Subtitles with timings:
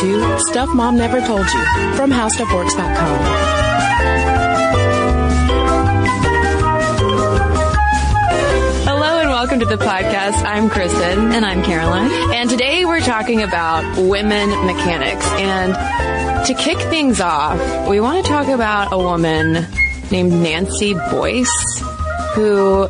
[0.00, 1.64] to Stuff Mom Never Told You
[1.96, 3.18] from HowStuffWorks.com.
[8.84, 10.44] Hello and welcome to the podcast.
[10.44, 11.32] I'm Cristen.
[11.32, 12.12] And I'm Caroline.
[12.32, 15.26] And today we're talking about women mechanics.
[15.32, 19.66] And to kick things off, we want to talk about a woman
[20.12, 21.82] named Nancy Boyce,
[22.34, 22.84] who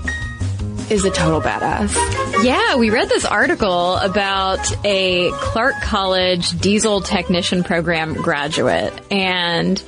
[0.90, 2.17] is a total badass.
[2.42, 9.82] Yeah, we read this article about a Clark College diesel technician program graduate and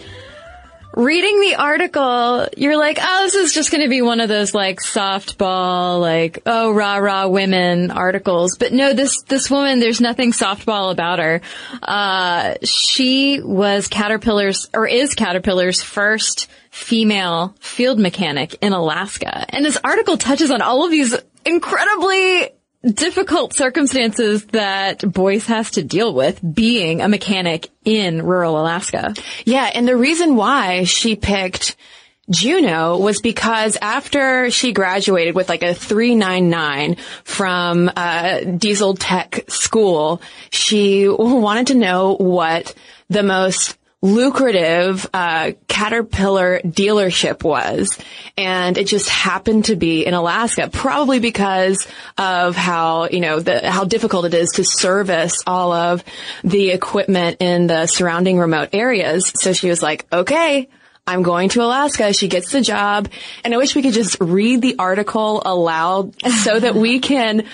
[0.94, 4.52] reading the article, you're like, oh, this is just going to be one of those
[4.52, 8.56] like softball, like, oh, rah, rah women articles.
[8.58, 11.40] But no, this, this woman, there's nothing softball about her.
[11.82, 19.46] Uh, she was Caterpillar's, or is Caterpillar's first female field mechanic in Alaska.
[19.48, 21.16] And this article touches on all of these
[21.50, 22.50] incredibly
[22.82, 29.14] difficult circumstances that Boyce has to deal with being a mechanic in rural Alaska.
[29.44, 31.76] Yeah, and the reason why she picked
[32.30, 40.22] Juneau was because after she graduated with like a 399 from uh, diesel tech school,
[40.50, 42.72] she wanted to know what
[43.08, 47.98] the most lucrative uh, Caterpillar dealership was,
[48.36, 53.70] and it just happened to be in Alaska, probably because of how you know the
[53.70, 56.04] how difficult it is to service all of
[56.42, 59.32] the equipment in the surrounding remote areas.
[59.36, 60.68] So she was like, okay.
[61.06, 62.12] I'm going to Alaska.
[62.12, 63.08] She gets the job.
[63.42, 67.46] And I wish we could just read the article aloud so that we can,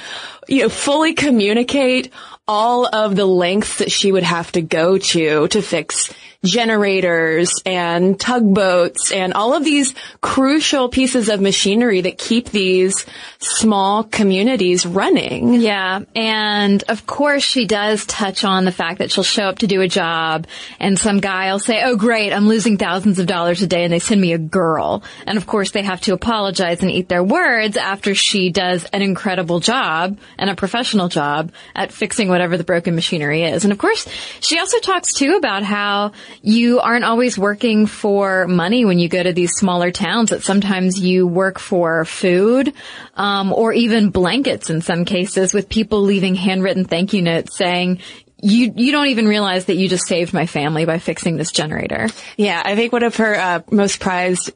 [0.47, 2.13] you know, fully communicate
[2.47, 6.13] all of the lengths that she would have to go to to fix
[6.47, 13.07] generators and tugboats and all of these crucial pieces of machinery that keep these
[13.39, 15.55] small communities running.
[15.55, 16.01] Yeah.
[16.15, 19.81] And of course she does touch on the fact that she'll show up to do
[19.81, 20.47] a job
[20.81, 23.93] and some guy will say, Oh great, I'm losing thousands of dollars a day and
[23.93, 25.03] they send me a girl.
[25.27, 29.03] And of course they have to apologize and eat their words after she does an
[29.03, 33.65] incredible job and a professional job at fixing whatever the broken machinery is.
[33.65, 34.07] And of course
[34.41, 39.23] she also talks too about how you aren't always working for money when you go
[39.23, 42.73] to these smaller towns that sometimes you work for food,
[43.15, 48.01] um, or even blankets in some cases with people leaving handwritten thank you notes saying,
[48.43, 52.09] you you don't even realize that you just saved my family by fixing this generator.
[52.37, 54.53] Yeah, I think one of her uh, most prized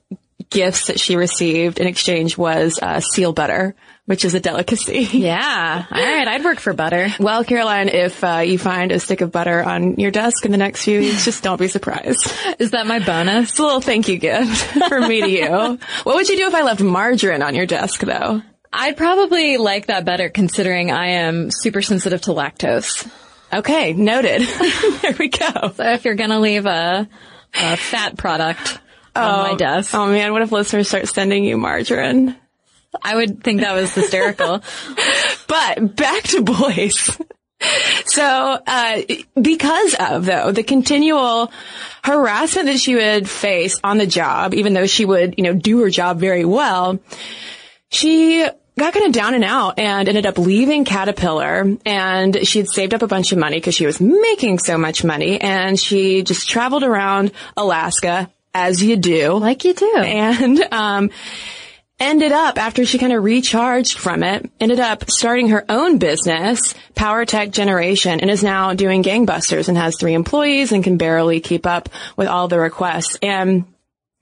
[0.51, 3.75] gifts that she received in exchange was uh, seal butter,
[4.11, 5.09] which is a delicacy.
[5.21, 5.85] Yeah.
[5.91, 6.27] All right.
[6.27, 7.09] I'd work for butter.
[7.21, 10.59] Well, Caroline, if uh, you find a stick of butter on your desk in the
[10.59, 12.33] next few weeks, just don't be surprised.
[12.59, 13.51] Is that my bonus?
[13.51, 14.57] It's a little thank you gift
[14.89, 15.79] for me to you.
[16.03, 18.43] What would you do if I left margarine on your desk, though?
[18.73, 23.09] I'd probably like that better considering I am super sensitive to lactose.
[23.53, 24.43] Okay, noted.
[25.03, 25.73] there we go.
[25.75, 27.09] So if you're going to leave a,
[27.55, 28.81] a fat product
[29.15, 29.95] on my desk.
[29.95, 32.37] Oh man, what if listeners start sending you margarine?
[33.03, 34.63] I would think that was hysterical.
[35.47, 37.11] But back to Boyce.
[38.07, 39.03] So, uh,
[39.41, 41.53] because of though the continual
[42.05, 45.81] harassment that she would face on the job, even though she would, you know, do
[45.81, 47.01] her job very well,
[47.91, 48.47] she
[48.79, 52.95] got kind of down and out and ended up leaving Caterpillar and she had saved
[52.95, 56.49] up a bunch of money because she was making so much money and she just
[56.49, 59.33] traveled around Alaska as you do.
[59.35, 59.97] like you do.
[59.97, 61.11] And, um,
[62.01, 66.75] ended up after she kind of recharged from it, ended up starting her own business,
[66.95, 71.41] Power Tech Generation, and is now doing gangbusters and has three employees and can barely
[71.41, 73.19] keep up with all the requests.
[73.23, 73.67] And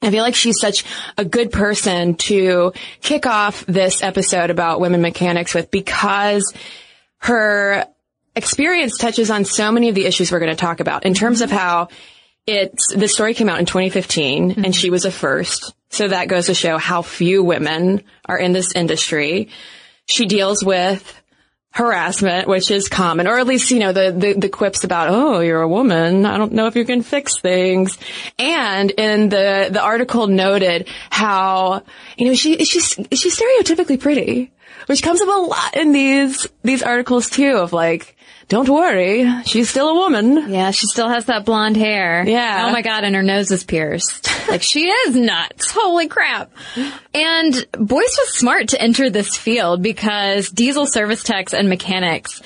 [0.03, 0.85] I feel like she's such
[1.17, 6.53] a good person to kick off this episode about women mechanics with because
[7.19, 7.87] her
[8.37, 11.41] experience touches on so many of the issues we're going to talk about in terms
[11.41, 11.89] of how
[12.49, 14.71] it's, the story came out in 2015 and mm-hmm.
[14.71, 15.75] she was a first.
[15.91, 19.51] So that goes to show how few women are in this industry.
[20.07, 21.15] She deals with
[21.71, 25.41] harassment, which is common, or at least, you know, the, the, the quips about, oh,
[25.41, 26.25] you're a woman.
[26.25, 27.99] I don't know if you can fix things.
[28.39, 31.83] And in the, the article noted how,
[32.17, 34.51] you know, she, she's, she's stereotypically pretty,
[34.87, 38.17] which comes up a lot in these, these articles too of like,
[38.49, 40.51] don't worry, she's still a woman.
[40.51, 42.25] Yeah, she still has that blonde hair.
[42.27, 42.67] Yeah.
[42.67, 44.29] Oh my god, and her nose is pierced.
[44.49, 45.71] like she is nuts.
[45.71, 46.51] Holy crap.
[47.15, 52.41] And Boyce was smart to enter this field because diesel service techs and mechanics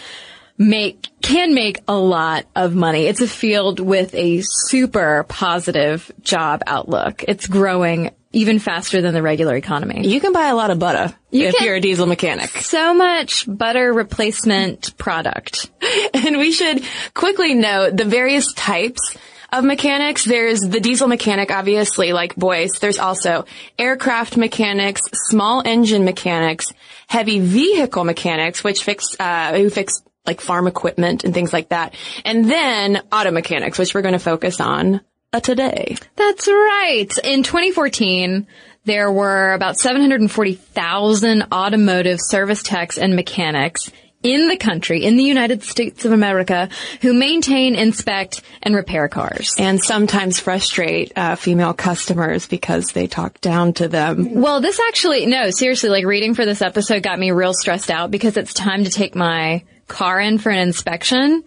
[0.58, 3.04] make can make a lot of money.
[3.06, 7.24] It's a field with a super positive job outlook.
[7.28, 10.06] It's growing even faster than the regular economy.
[10.06, 12.50] You can buy a lot of butter You if you're a diesel mechanic.
[12.50, 15.70] So much butter replacement product.
[16.14, 16.82] And we should
[17.14, 19.16] quickly note the various types
[19.52, 20.24] of mechanics.
[20.24, 22.78] There's the diesel mechanic, obviously, like Boyce.
[22.78, 23.44] There's also
[23.78, 26.72] aircraft mechanics, small engine mechanics,
[27.08, 31.94] heavy vehicle mechanics, which fix, uh, who fix like farm equipment and things like that.
[32.24, 35.00] And then auto mechanics, which we're going to focus on
[35.32, 35.96] uh, today.
[36.16, 37.08] That's right.
[37.24, 38.46] In 2014,
[38.84, 43.90] there were about 740,000 automotive service techs and mechanics
[44.22, 46.68] in the country, in the United States of America,
[47.00, 49.54] who maintain, inspect, and repair cars.
[49.58, 54.34] And sometimes frustrate uh, female customers because they talk down to them.
[54.34, 58.10] Well, this actually, no, seriously, like reading for this episode got me real stressed out
[58.10, 61.42] because it's time to take my car in for an inspection.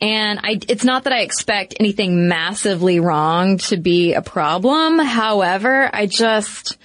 [0.00, 4.98] And I, it's not that I expect anything massively wrong to be a problem.
[4.98, 6.76] However, I just,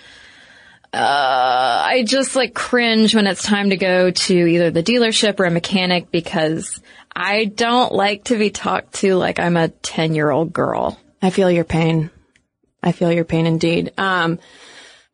[0.93, 5.45] uh, I just like cringe when it's time to go to either the dealership or
[5.45, 6.79] a mechanic because
[7.15, 10.99] I don't like to be talked to like I'm a 10 year old girl.
[11.21, 12.11] I feel your pain.
[12.81, 13.91] I feel your pain indeed.
[13.97, 14.39] Um,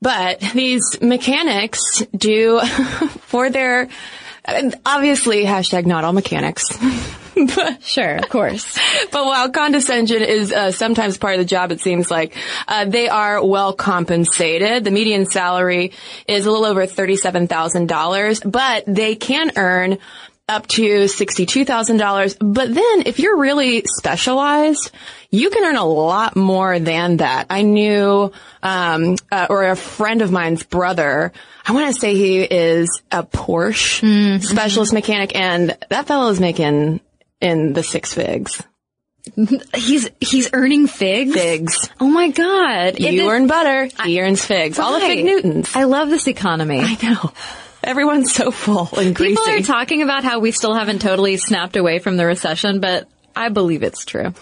[0.02, 2.60] but these mechanics do
[3.22, 3.88] for their,
[4.86, 6.66] obviously hashtag not all mechanics.
[7.56, 8.80] but, Sure, of course.
[9.12, 12.36] but while condescension is uh, sometimes part of the job, it seems like
[12.68, 14.84] uh, they are well compensated.
[14.84, 15.92] The median salary
[16.28, 19.98] is a little over thirty-seven thousand dollars, but they can earn
[20.48, 22.38] up to $62,000.
[22.40, 24.92] But then if you're really specialized,
[25.32, 27.48] you can earn a lot more than that.
[27.50, 28.32] I knew,
[28.62, 31.34] um, uh, or a friend of mine's brother,
[31.66, 37.02] I want to say he is a Porsche specialist mechanic and that fellow is making
[37.46, 38.62] in the six figs.
[39.74, 41.34] He's, he's earning figs?
[41.34, 41.90] Figs.
[42.00, 43.00] Oh my god.
[43.00, 44.78] You is- earn butter, he earns figs.
[44.80, 45.76] All the fig Newtons.
[45.76, 46.80] I love this economy.
[46.82, 47.32] I know.
[47.84, 49.36] Everyone's so full and greasy.
[49.36, 53.08] People are talking about how we still haven't totally snapped away from the recession, but
[53.36, 54.34] I believe it's true.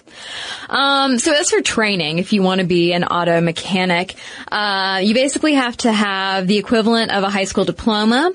[0.69, 4.15] Um, so as for training, if you want to be an auto mechanic,
[4.51, 8.31] uh, you basically have to have the equivalent of a high school diploma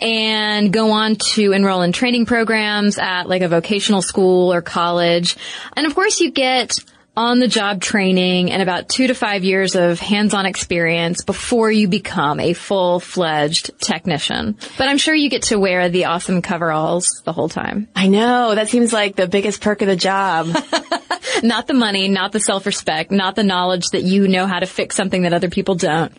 [0.00, 5.36] and go on to enroll in training programs at like a vocational school or college.
[5.76, 6.78] And of course you get
[7.16, 11.88] on the job training and about two to five years of hands-on experience before you
[11.88, 14.56] become a full-fledged technician.
[14.78, 17.88] But I'm sure you get to wear the awesome coveralls the whole time.
[17.96, 18.54] I know.
[18.54, 20.46] That seems like the biggest perk of the job.
[21.42, 24.96] Not the money, not the self-respect, not the knowledge that you know how to fix
[24.96, 26.12] something that other people don't.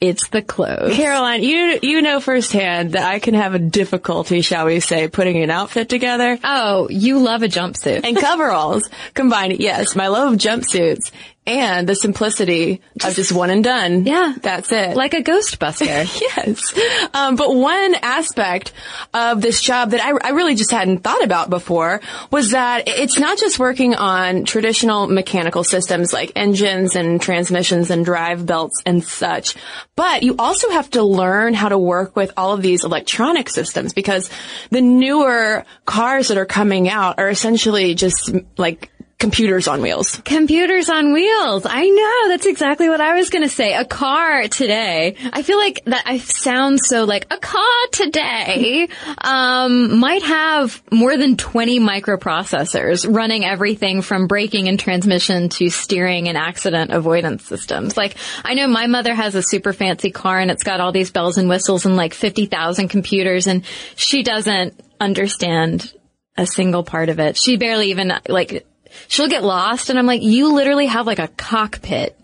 [0.00, 0.94] It's the clothes.
[0.94, 5.42] Caroline, you you know firsthand that I can have a difficulty, shall we say, putting
[5.42, 6.38] an outfit together.
[6.44, 8.02] Oh, you love a jumpsuit.
[8.04, 11.10] And coveralls combined, yes, my love of jumpsuits
[11.46, 14.04] and the simplicity of just one and done.
[14.04, 14.34] Yeah.
[14.42, 14.96] That's it.
[14.96, 15.86] Like a Ghostbuster.
[16.36, 16.74] Yes.
[17.14, 18.72] Um, but one aspect
[19.14, 22.00] of this job that I, I really just hadn't thought about before
[22.30, 28.04] was that it's not just working on traditional mechanical systems like engines and transmissions and
[28.04, 29.56] drive belts and such,
[29.94, 33.92] but you also have to learn how to work with all of these electronic systems
[33.92, 34.28] because
[34.70, 40.20] the newer cars that are coming out are essentially just like computers on wheels.
[40.24, 41.64] Computers on wheels.
[41.64, 42.28] I know.
[42.28, 43.74] That's exactly what I was going to say.
[43.74, 45.16] A car today.
[45.32, 51.16] I feel like that I sound so like a car today, um, might have more
[51.16, 57.96] than 20 microprocessors running everything from braking and transmission to steering and accident avoidance systems.
[57.96, 61.10] Like, I know my mother has a super fancy car and it's got all these
[61.10, 65.92] bells and whistles and like 50,000 computers and she doesn't understand
[66.36, 67.38] a single part of it.
[67.38, 68.66] She barely even like
[69.08, 72.16] she'll get lost and I'm like, you literally have like a cockpit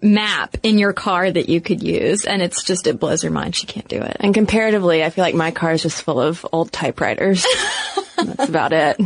[0.00, 2.24] map in your car that you could use.
[2.24, 3.56] And it's just, it blows her mind.
[3.56, 4.16] She can't do it.
[4.20, 7.44] And comparatively, I feel like my car is just full of old typewriters.
[8.16, 9.00] That's about it.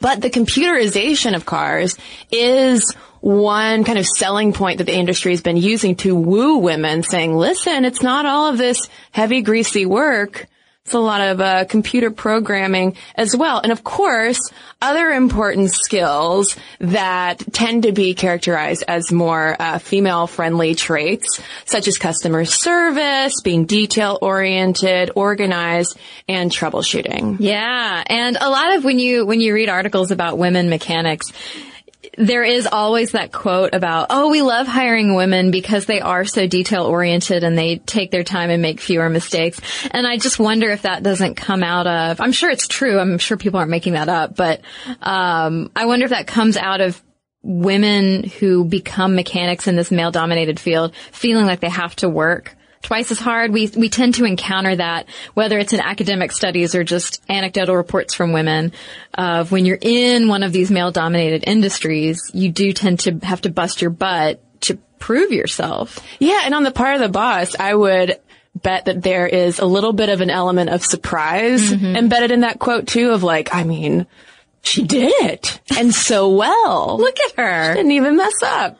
[0.00, 1.96] But the computerization of cars
[2.30, 7.02] is one kind of selling point that the industry has been using to woo women
[7.02, 10.46] saying, listen, it's not all of this heavy, greasy work.
[10.90, 13.60] It's a lot of uh, computer programming as well.
[13.60, 14.40] And of course,
[14.82, 21.86] other important skills that tend to be characterized as more uh, female friendly traits, such
[21.86, 25.96] as customer service, being detail oriented, organized,
[26.28, 27.36] and troubleshooting.
[27.38, 28.02] Yeah.
[28.04, 31.30] And a lot of when you, when you read articles about women mechanics,
[32.18, 36.46] there is always that quote about, oh, we love hiring women because they are so
[36.46, 39.60] detail oriented and they take their time and make fewer mistakes.
[39.90, 42.98] And I just wonder if that doesn't come out of, I'm sure it's true.
[42.98, 44.60] I'm sure people aren't making that up, but,
[45.00, 47.00] um, I wonder if that comes out of
[47.42, 52.54] women who become mechanics in this male dominated field feeling like they have to work
[52.82, 53.52] twice as hard.
[53.52, 58.14] We, we tend to encounter that, whether it's in academic studies or just anecdotal reports
[58.14, 58.72] from women
[59.14, 63.42] of when you're in one of these male dominated industries, you do tend to have
[63.42, 65.98] to bust your butt to prove yourself.
[66.18, 66.42] Yeah.
[66.44, 68.18] And on the part of the boss, I would
[68.54, 71.96] bet that there is a little bit of an element of surprise mm-hmm.
[71.96, 74.06] embedded in that quote too of like, I mean,
[74.62, 76.98] she did it and so well.
[76.98, 77.72] Look at her.
[77.72, 78.78] She didn't even mess up.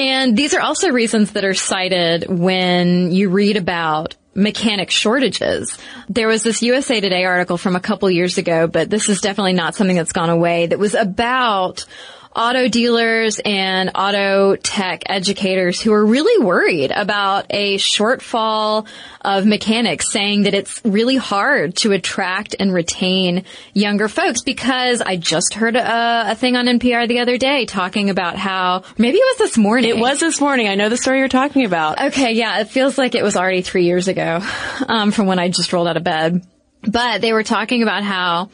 [0.00, 5.76] And these are also reasons that are cited when you read about mechanic shortages.
[6.08, 9.52] There was this USA Today article from a couple years ago, but this is definitely
[9.52, 11.84] not something that's gone away that was about
[12.34, 18.86] auto dealers and auto tech educators who are really worried about a shortfall
[19.20, 23.44] of mechanics saying that it's really hard to attract and retain
[23.74, 28.10] younger folks because I just heard a, a, thing on NPR the other day talking
[28.10, 29.90] about how maybe it was this morning.
[29.90, 30.68] It was this morning.
[30.68, 32.00] I know the story you're talking about.
[32.00, 32.32] Okay.
[32.32, 32.60] Yeah.
[32.60, 34.40] It feels like it was already three years ago,
[34.88, 36.46] um, from when I just rolled out of bed.
[36.82, 38.48] But they were talking about how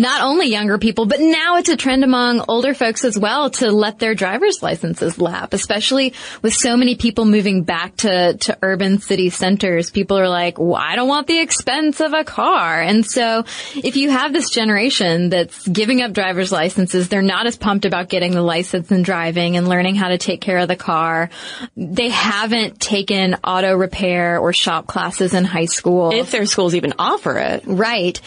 [0.00, 3.70] not only younger people, but now it's a trend among older folks as well to
[3.70, 8.98] let their driver's licenses lap, especially with so many people moving back to, to urban
[8.98, 9.90] city centers.
[9.90, 12.80] People are like, well, I don't want the expense of a car.
[12.80, 17.56] And so if you have this generation that's giving up driver's licenses, they're not as
[17.56, 20.76] pumped about getting the license and driving and learning how to take care of the
[20.76, 21.30] car.
[21.76, 26.12] They haven't taken auto repair or shop classes in high school.
[26.12, 27.64] If their schools even offer it.
[27.66, 28.20] Right.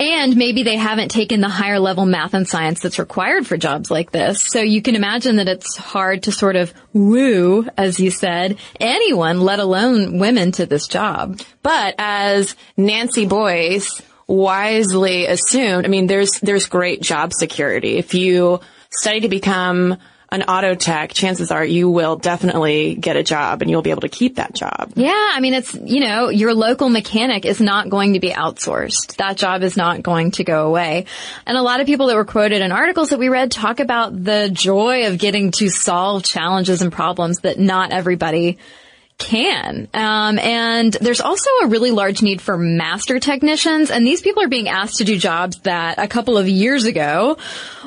[0.00, 3.90] And maybe they haven't taken the higher level math and science that's required for jobs
[3.90, 4.46] like this.
[4.46, 9.40] So you can imagine that it's hard to sort of woo, as you said, anyone,
[9.40, 11.40] let alone women to this job.
[11.60, 17.96] But as Nancy Boyce wisely assumed, I mean, there's, there's great job security.
[17.96, 19.96] If you study to become
[20.30, 24.02] an auto tech, chances are you will definitely get a job and you'll be able
[24.02, 24.92] to keep that job.
[24.94, 25.12] Yeah.
[25.14, 29.16] I mean, it's, you know, your local mechanic is not going to be outsourced.
[29.16, 31.06] That job is not going to go away.
[31.46, 34.22] And a lot of people that were quoted in articles that we read talk about
[34.22, 38.58] the joy of getting to solve challenges and problems that not everybody
[39.18, 39.88] can.
[39.92, 44.48] Um, and there's also a really large need for master technicians, and these people are
[44.48, 47.36] being asked to do jobs that a couple of years ago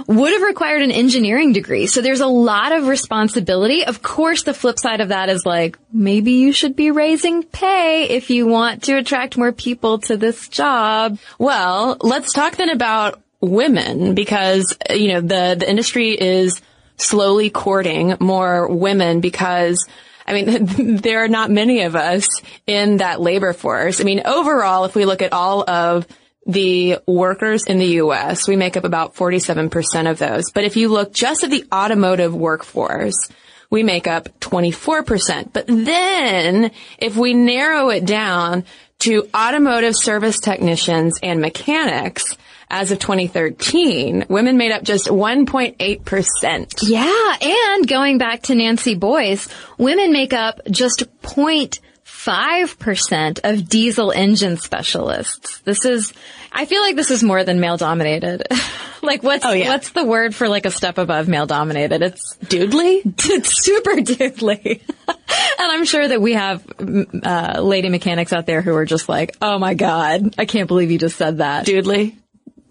[0.08, 1.88] would have required an engineering degree.
[1.88, 3.86] So there's a lot of responsibility.
[3.86, 8.10] Of course, the flip side of that is like, maybe you should be raising pay
[8.10, 11.18] if you want to attract more people to this job.
[11.40, 16.62] Well, let's talk then about women because, you know, the, the industry is
[16.98, 19.88] slowly courting more women because
[20.26, 22.28] I mean, there are not many of us
[22.68, 24.02] in that labor force.
[24.02, 26.08] I mean, overall, if we look at all of
[26.46, 30.52] the workers in the U.S., we make up about 47% of those.
[30.52, 33.30] But if you look just at the automotive workforce,
[33.70, 35.54] we make up 24%.
[35.54, 38.66] But then if we narrow it down
[39.00, 42.38] to automotive service technicians and mechanics,
[42.72, 46.76] as of 2013, women made up just 1.8%.
[46.82, 54.56] Yeah, and going back to Nancy Boyce, women make up just 0.5% of diesel engine
[54.56, 55.60] specialists.
[55.60, 56.14] This is,
[56.52, 58.44] I feel like this is more than male dominated.
[59.02, 59.68] like what's, oh, yeah.
[59.68, 62.02] what's the word for like a step above male dominated?
[62.02, 63.02] It's doodly?
[63.34, 64.80] It's super doodly.
[65.08, 65.18] and
[65.60, 69.60] I'm sure that we have uh, lady mechanics out there who are just like, oh
[69.60, 71.66] my god, I can't believe you just said that.
[71.66, 72.16] Doodly?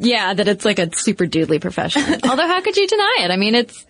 [0.01, 2.03] Yeah, that it's like a super doodly profession.
[2.29, 3.31] Although how could you deny it?
[3.31, 3.85] I mean, it's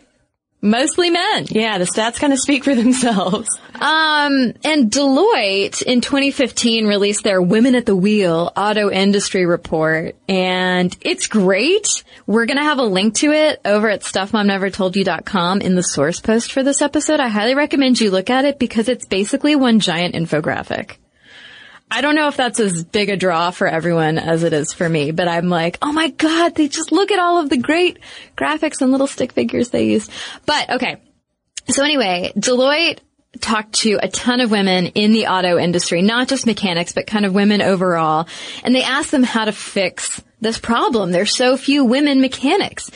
[0.60, 1.46] mostly men.
[1.48, 3.48] Yeah, the stats kind of speak for themselves.
[3.74, 10.94] Um, and Deloitte in 2015 released their Women at the Wheel Auto Industry Report, and
[11.00, 12.02] it's great.
[12.26, 16.64] We're gonna have a link to it over at stuffmomnevertoldyou.com in the source post for
[16.64, 17.20] this episode.
[17.20, 20.96] I highly recommend you look at it because it's basically one giant infographic.
[21.90, 24.88] I don't know if that's as big a draw for everyone as it is for
[24.88, 27.98] me, but I'm like, oh my god, they just look at all of the great
[28.36, 30.08] graphics and little stick figures they use.
[30.46, 31.00] But okay.
[31.68, 33.00] So anyway, Deloitte
[33.40, 37.24] talked to a ton of women in the auto industry, not just mechanics, but kind
[37.24, 38.28] of women overall.
[38.64, 41.12] And they asked them how to fix this problem.
[41.12, 42.90] There's so few women mechanics.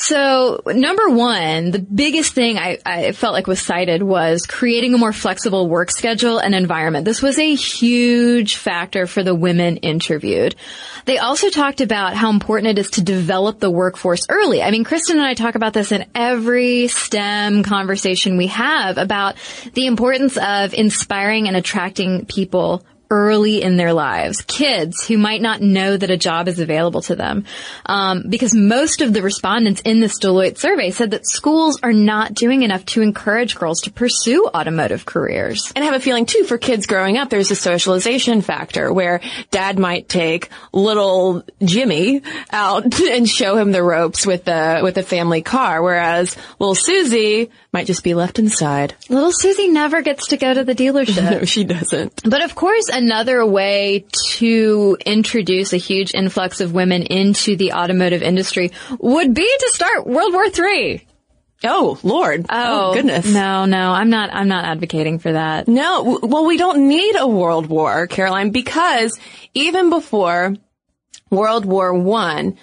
[0.00, 4.98] So number one, the biggest thing I, I, felt like was cited was creating a
[4.98, 7.04] more flexible work schedule and environment.
[7.04, 10.56] This was a huge factor for the women interviewed.
[11.04, 14.62] They also talked about how important it is to develop the workforce early.
[14.62, 19.36] I mean, Cristen and I talk about this in every STEM conversation we have about
[19.74, 24.42] the importance of inspiring and attracting people early in their lives.
[24.42, 27.44] Kids who might not know that a job is available to them.
[27.86, 32.34] Um, because most of the respondents in this Deloitte survey said that schools are not
[32.34, 35.72] doing enough to encourage girls to pursue automotive careers.
[35.74, 39.20] And I have a feeling too, for kids growing up, there's a socialization factor where
[39.50, 45.02] dad might take little Jimmy out and show him the ropes with the, with the
[45.02, 48.94] family car, whereas little Susie might just be left inside.
[49.08, 51.30] Little Susie never gets to go to the dealership.
[51.30, 52.22] No, she doesn't.
[52.28, 58.22] But of course, another way to introduce a huge influx of women into the automotive
[58.22, 61.06] industry would be to start World War III.
[61.64, 62.46] Oh, Lord.
[62.48, 63.26] Oh, oh, goodness.
[63.26, 65.68] No, no, I'm not, I'm not advocating for that.
[65.68, 69.18] No, w- well, we don't need a world war, Caroline, because
[69.52, 70.54] even before
[71.30, 72.56] World War One,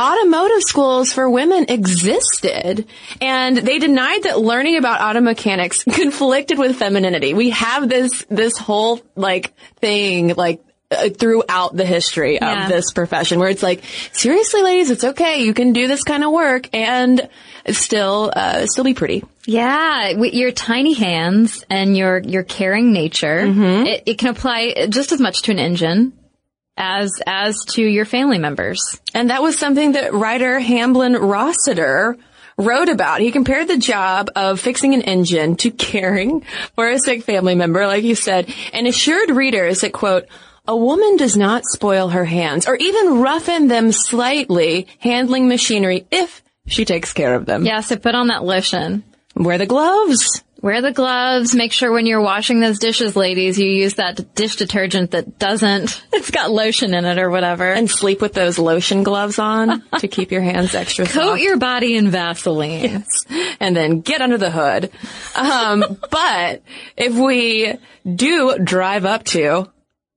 [0.00, 2.86] automotive schools for women existed
[3.20, 7.34] and they denied that learning about auto mechanics conflicted with femininity.
[7.34, 12.68] We have this, this whole like thing like uh, throughout the history of Yeah.
[12.68, 15.42] this profession where it's like, seriously ladies, it's okay.
[15.42, 17.28] You can do this kind of work and
[17.70, 19.22] still, uh, still be pretty.
[19.44, 23.86] Yeah, with your tiny hands and your your caring nature, Mm-hmm.
[23.86, 26.12] it, it can apply just as much to an engine
[26.78, 29.00] as as to your family members.
[29.12, 32.16] And that was something that writer Hamblin Rossiter
[32.56, 33.20] wrote about.
[33.20, 36.42] He compared the job of fixing an engine to caring
[36.74, 40.26] for a sick family member, like you said, and assured readers that, quote,
[40.66, 46.42] a woman does not spoil her hands or even roughen them slightly handling machinery if
[46.66, 47.64] she takes care of them.
[47.64, 49.02] Yeah, so put on that lotion.
[49.34, 50.42] Wear the gloves.
[50.60, 51.54] Wear the gloves.
[51.54, 56.02] Make sure when you're washing those dishes, ladies, you use that dish detergent that doesn't,
[56.12, 57.72] it's got lotion in it or whatever.
[57.72, 61.42] And sleep with those lotion gloves on to keep your hands extra coat soft.
[61.42, 63.04] your body in Vaseline.
[63.60, 64.90] and then get under the hood.
[65.36, 66.62] Um, but
[66.96, 67.74] if we
[68.04, 69.70] do drive up to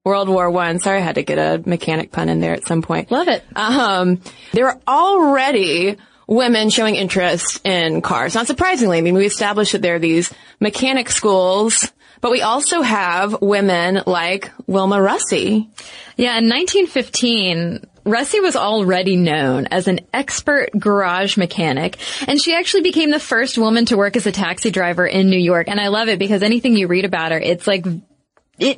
[0.03, 2.81] World War One, sorry, I had to get a mechanic pun in there at some
[2.81, 3.11] point.
[3.11, 3.43] Love it.
[3.55, 4.21] Um,
[4.53, 8.35] there are already women showing interest in cars.
[8.35, 12.81] Not surprisingly, I mean, we established that there are these mechanic schools, but we also
[12.81, 15.69] have women like Wilma Russey.
[16.17, 21.97] Yeah, in 1915, Russey was already known as an expert garage mechanic,
[22.27, 25.39] and she actually became the first woman to work as a taxi driver in New
[25.39, 25.67] York.
[25.67, 27.85] And I love it because anything you read about her, it's like
[28.61, 28.77] it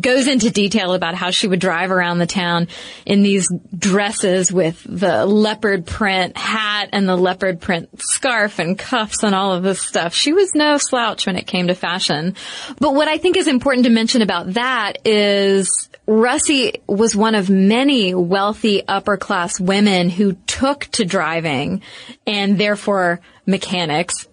[0.00, 2.66] goes into detail about how she would drive around the town
[3.04, 9.22] in these dresses with the leopard print hat and the leopard print scarf and cuffs
[9.22, 10.14] and all of this stuff.
[10.14, 12.36] She was no slouch when it came to fashion.
[12.80, 17.50] But what I think is important to mention about that is Russey was one of
[17.50, 21.82] many wealthy upper class women who took to driving
[22.26, 24.26] and therefore mechanics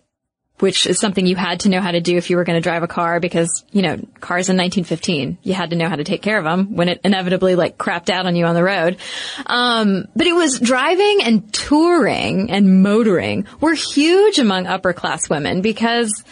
[0.60, 2.62] which is something you had to know how to do if you were going to
[2.62, 6.06] drive a car because, you know, cars in 1915, you had to know how to
[6.06, 8.98] take care of them when it inevitably like crapped out on you on the road.
[9.46, 15.62] Um, but it was driving and touring and motoring were huge among upper class women
[15.62, 16.24] because,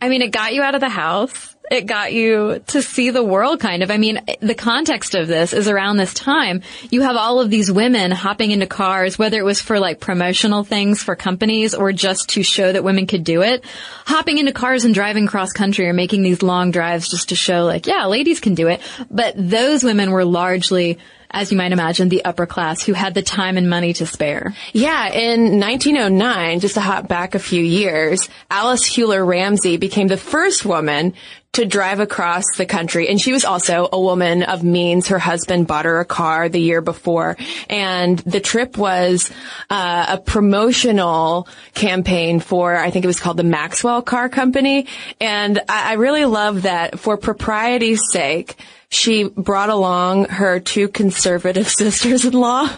[0.00, 1.53] I mean, it got you out of the house.
[1.70, 3.90] It got you to see the world kind of.
[3.90, 6.60] I mean, the context of this is around this time.
[6.90, 10.62] You have all of these women hopping into cars, whether it was for like promotional
[10.62, 13.64] things for companies or just to show that women could do it,
[14.04, 17.64] hopping into cars and driving cross country or making these long drives just to show
[17.64, 18.82] like, yeah, ladies can do it.
[19.10, 20.98] But those women were largely
[21.34, 24.54] as you might imagine, the upper class who had the time and money to spare.
[24.72, 30.16] Yeah, in 1909, just to hop back a few years, Alice Huyler Ramsey became the
[30.16, 31.14] first woman
[31.54, 33.08] to drive across the country.
[33.08, 35.08] And she was also a woman of means.
[35.08, 37.36] Her husband bought her a car the year before.
[37.68, 39.30] And the trip was
[39.70, 44.86] uh, a promotional campaign for, I think it was called the Maxwell Car Company.
[45.20, 48.56] And I, I really love that for propriety's sake,
[48.88, 52.68] she brought along her two conservative sisters-in-law,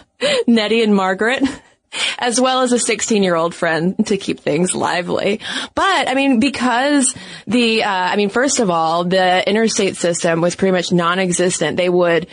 [0.47, 1.43] Nettie and Margaret
[2.17, 5.39] as well as a 16 year old friend to keep things lively.
[5.75, 10.55] But I mean, because the, uh, I mean, first of all, the interstate system was
[10.55, 11.77] pretty much non-existent.
[11.77, 12.27] They would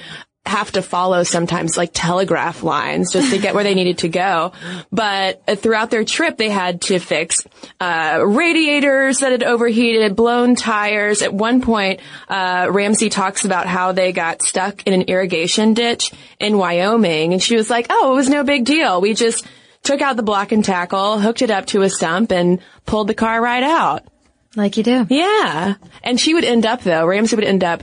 [0.47, 4.53] have to follow sometimes like telegraph lines just to get where they needed to go.
[4.93, 7.43] But uh, throughout their trip, they had to fix
[7.81, 11.23] uh, radiators that had overheated, blown tires.
[11.23, 16.13] At one point, uh, Ramsey talks about how they got stuck in an irrigation ditch
[16.39, 19.01] in Wyoming, and she was like, "Oh, it was no big deal.
[19.01, 19.47] We just
[19.83, 23.15] took out the block and tackle, hooked it up to a stump, and pulled the
[23.15, 24.05] car right out."
[24.57, 25.07] Like you do.
[25.09, 25.75] Yeah.
[26.03, 27.83] And she would end up though, Ramsey would end up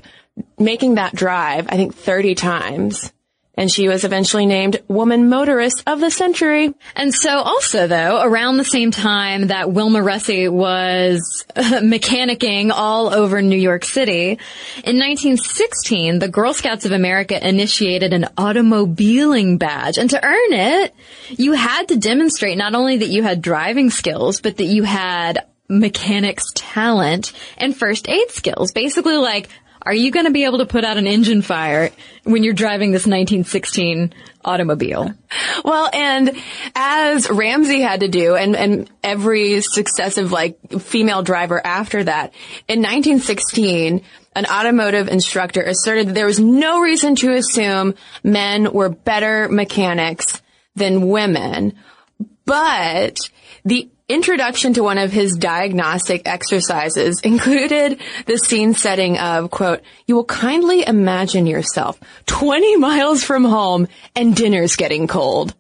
[0.58, 3.12] making that drive, I think 30 times
[3.56, 6.74] and she was eventually named Woman Motorist of the Century.
[6.96, 13.42] And so also though, around the same time that Wilma Russey was mechanicking all over
[13.42, 14.40] New York City,
[14.84, 19.98] in 1916, the Girl Scouts of America initiated an automobiling badge.
[19.98, 20.96] And to earn it,
[21.30, 25.46] you had to demonstrate not only that you had driving skills, but that you had
[25.68, 28.72] mechanics talent and first aid skills.
[28.72, 29.50] Basically like,
[29.84, 31.90] are you going to be able to put out an engine fire
[32.24, 34.14] when you're driving this 1916
[34.44, 35.14] automobile?
[35.64, 36.38] Well, and
[36.76, 42.34] as Ramsey had to do, and, and every successive like female driver after that,
[42.68, 44.04] in 1916,
[44.36, 50.42] an automotive instructor asserted that there was no reason to assume men were better mechanics
[50.76, 51.74] than women.
[52.46, 53.18] But
[53.66, 60.16] the introduction to one of his diagnostic exercises included the scene setting of, quote, you
[60.16, 65.56] will kindly imagine yourself 20 miles from home and dinner's getting cold.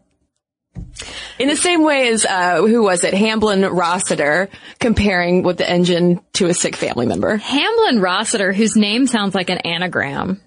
[1.39, 3.13] In the same way as, uh, who was it?
[3.13, 7.37] Hamblin Rossiter comparing with the engine to a sick family member.
[7.37, 10.39] Hamblin Rossiter, whose name sounds like an anagram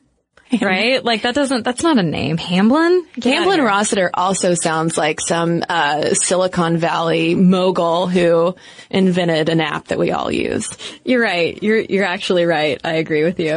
[0.60, 1.04] right?
[1.04, 2.36] Like that doesn't, that's not a name.
[2.36, 3.06] Hamblin?
[3.14, 8.54] Get Hamblin Rossiter also sounds like some, uh, Silicon Valley mogul who
[8.90, 10.68] invented an app that we all use.
[11.04, 11.60] You're right.
[11.62, 12.80] You're, you're actually right.
[12.84, 13.52] I agree with you.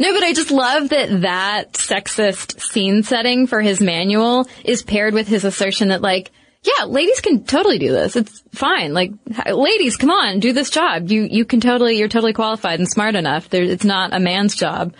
[0.00, 5.14] No, but I just love that that sexist scene setting for his manual is paired
[5.14, 6.30] with his assertion that like,
[6.62, 8.14] yeah, ladies can totally do this.
[8.14, 8.94] It's fine.
[8.94, 9.12] Like,
[9.46, 11.10] ladies, come on, do this job.
[11.10, 13.48] You, you can totally, you're totally qualified and smart enough.
[13.48, 14.94] There, it's not a man's job.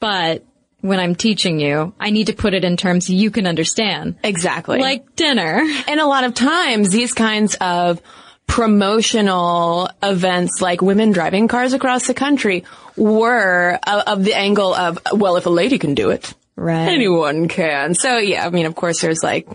[0.00, 0.44] But
[0.80, 4.16] when I'm teaching you, I need to put it in terms you can understand.
[4.22, 4.78] Exactly.
[4.78, 5.66] Like dinner.
[5.88, 8.02] And a lot of times these kinds of
[8.46, 12.64] promotional events like women driving cars across the country
[12.96, 16.88] were of the angle of, well, if a lady can do it, right.
[16.88, 17.94] anyone can.
[17.94, 19.48] So yeah, I mean, of course there's like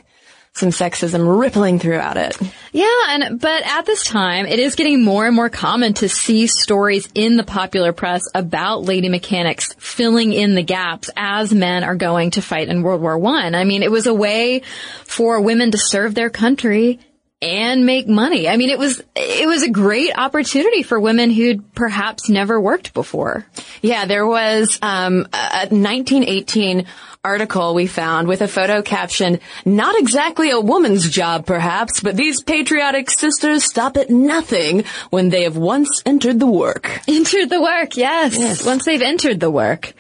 [0.56, 2.38] some sexism rippling throughout it.
[2.72, 6.46] Yeah, and but at this time, it is getting more and more common to see
[6.46, 11.96] stories in the popular press about lady mechanics filling in the gaps as men are
[11.96, 13.56] going to fight in World War One.
[13.56, 13.63] I.
[13.63, 14.60] I mean, it was a way
[15.06, 17.00] for women to serve their country
[17.42, 18.50] and make money.
[18.50, 22.94] I mean, it was, it was a great opportunity for women who'd perhaps never worked
[22.94, 23.46] before.
[23.82, 26.88] Yeah, there was, um, a 1918
[27.26, 32.44] article we found with a photo caption, not exactly a woman's job perhaps, but these
[32.44, 37.00] patriotic sisters stop at nothing when they have once entered the work.
[37.08, 38.38] Entered the work, yes.
[38.38, 38.66] yes.
[38.66, 39.94] Once they've entered the work.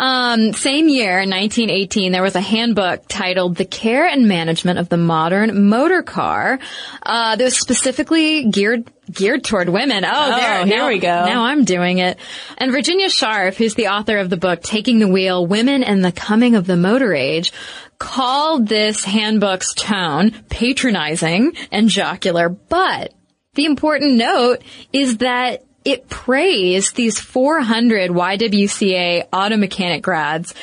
[0.00, 4.96] Um, same year, 1918, there was a handbook titled The Care and Management of the
[4.96, 6.58] Modern Motor Car,
[7.02, 10.04] uh, that was specifically geared geared toward women.
[10.04, 11.24] Oh, oh there, here now, we go.
[11.24, 12.18] Now I'm doing it.
[12.58, 16.12] And Virginia Scharff, who's the author of the book Taking the Wheel, Women and the
[16.12, 17.52] Coming of the Motor Age,
[17.98, 23.14] called this handbook's tone patronizing and jocular, but
[23.54, 24.62] the important note
[24.92, 30.54] is that it praised these 400 YWCA auto mechanic grads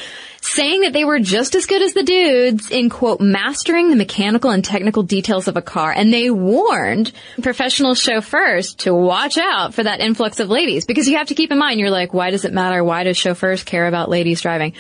[0.42, 4.52] saying that they were just as good as the dudes in quote mastering the mechanical
[4.52, 9.84] and technical details of a car and they warned professional chauffeurs to watch out for
[9.84, 12.46] that influx of ladies because you have to keep in mind you're like why does
[12.46, 14.74] it matter why do chauffeurs care about ladies driving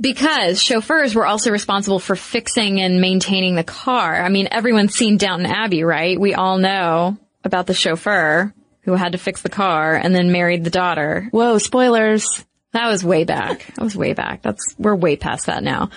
[0.00, 4.20] because chauffeurs were also responsible for fixing and maintaining the car.
[4.20, 6.18] I mean, everyone's seen Downton Abbey, right?
[6.18, 8.52] We all know about the chauffeur
[8.84, 11.28] who had to fix the car and then married the daughter.
[11.30, 12.44] Whoa, spoilers.
[12.74, 13.72] That was way back.
[13.76, 14.42] That was way back.
[14.42, 15.90] That's, we're way past that now.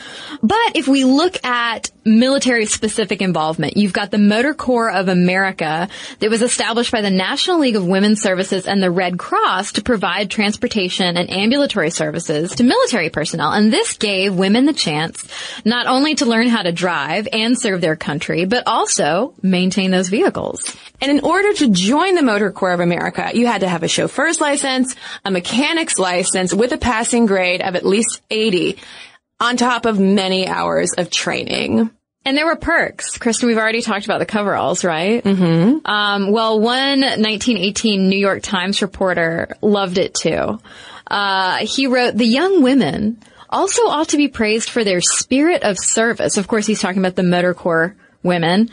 [0.44, 5.90] But if we look at military specific involvement, you've got the Motor Corps of America
[6.20, 9.82] that was established by the National League of Women's Services and the Red Cross to
[9.82, 13.54] provide transportation and ambulatory services to military personnel.
[13.54, 15.28] And this gave women the chance
[15.66, 20.10] not only to learn how to drive and serve their country, but also maintain those
[20.10, 20.78] vehicles.
[21.02, 23.88] And in order to join the Motor Corps of America, you had to have a
[23.88, 28.78] chauffeur's license, a mechanic's license with a passing grade of at least 80
[29.40, 31.92] on top of many hours of training.
[32.26, 33.18] And there were perks.
[33.18, 35.24] Cristen, we've already talked about the coveralls, right?
[35.24, 35.86] Mm-hmm.
[35.86, 40.60] Um, well, one 1918 New York Times reporter loved it too.
[41.10, 45.78] Uh, he wrote, the young women also ought to be praised for their spirit of
[45.80, 46.36] service.
[46.36, 48.72] Of course, he's talking about the Motor Corps women.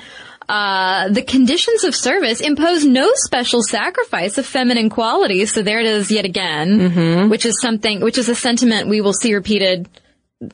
[0.48, 5.52] Uh, the conditions of service impose no special sacrifice of feminine qualities.
[5.52, 7.28] So there it is yet again, mm-hmm.
[7.28, 9.88] which is something, which is a sentiment we will see repeated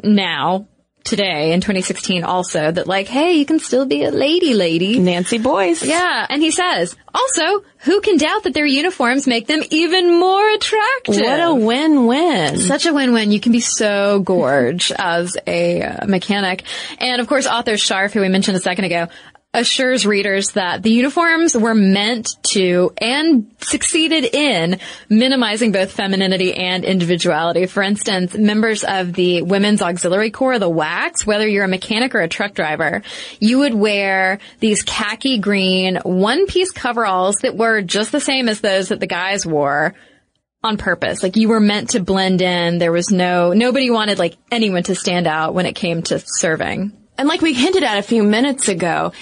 [0.02, 0.66] now
[1.04, 4.98] today in 2016 also that like, hey, you can still be a lady lady.
[4.98, 5.84] Nancy Boyce.
[5.84, 10.48] Yeah, and he says, also, who can doubt that their uniforms make them even more
[10.50, 11.16] attractive?
[11.16, 12.58] What a win-win.
[12.58, 13.32] Such a win-win.
[13.32, 16.62] You can be so gorge as a uh, mechanic.
[16.98, 19.08] And of course, author Scharff, who we mentioned a second ago,
[19.52, 26.84] assures readers that the uniforms were meant to and succeeded in minimizing both femininity and
[26.84, 27.66] individuality.
[27.66, 32.20] For instance, members of the Women's Auxiliary Corps, the WACs, whether you're a mechanic or
[32.20, 33.02] a truck driver,
[33.40, 38.60] you would wear these khaki green one piece coveralls that were just the same as
[38.60, 39.94] those that the guys wore
[40.62, 41.24] on purpose.
[41.24, 42.78] Like you were meant to blend in.
[42.78, 46.99] There was no, nobody wanted like anyone to stand out when it came to serving.
[47.20, 49.12] And like we hinted at a few minutes ago,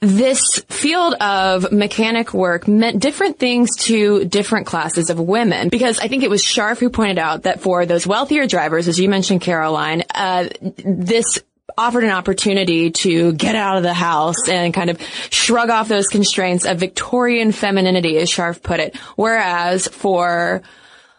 [0.00, 6.08] this field of mechanic work meant different things to different classes of women because I
[6.08, 9.42] think it was Scharff who pointed out that for those wealthier drivers, as you mentioned,
[9.42, 11.38] Caroline, uh, this
[11.78, 16.08] offered an opportunity to get out of the house and kind of shrug off those
[16.08, 18.96] constraints of Victorian femininity, as Scharff put it.
[19.14, 20.62] Whereas for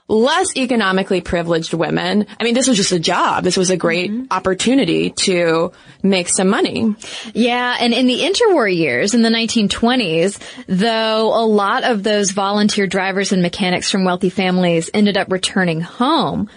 [0.08, 2.28] less economically privileged women.
[2.40, 3.44] I mean, this was just a job.
[3.44, 4.26] This was a great mm-hmm.
[4.32, 6.96] opportunity to make some money.
[7.34, 7.76] Yeah.
[7.80, 13.32] And in the interwar years, in the 1920s, though a lot of those volunteer drivers
[13.34, 16.50] and mechanics from wealthy families ended up returning home,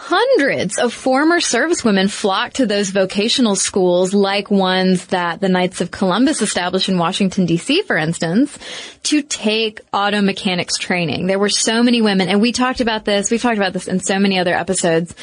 [0.00, 5.90] Hundreds of former servicewomen flocked to those vocational schools like ones that the Knights of
[5.90, 8.56] Columbus established in Washington DC, for instance,
[9.02, 11.26] to take auto mechanics training.
[11.26, 13.98] There were so many women, and we talked about this, we've talked about this in
[13.98, 15.16] so many other episodes,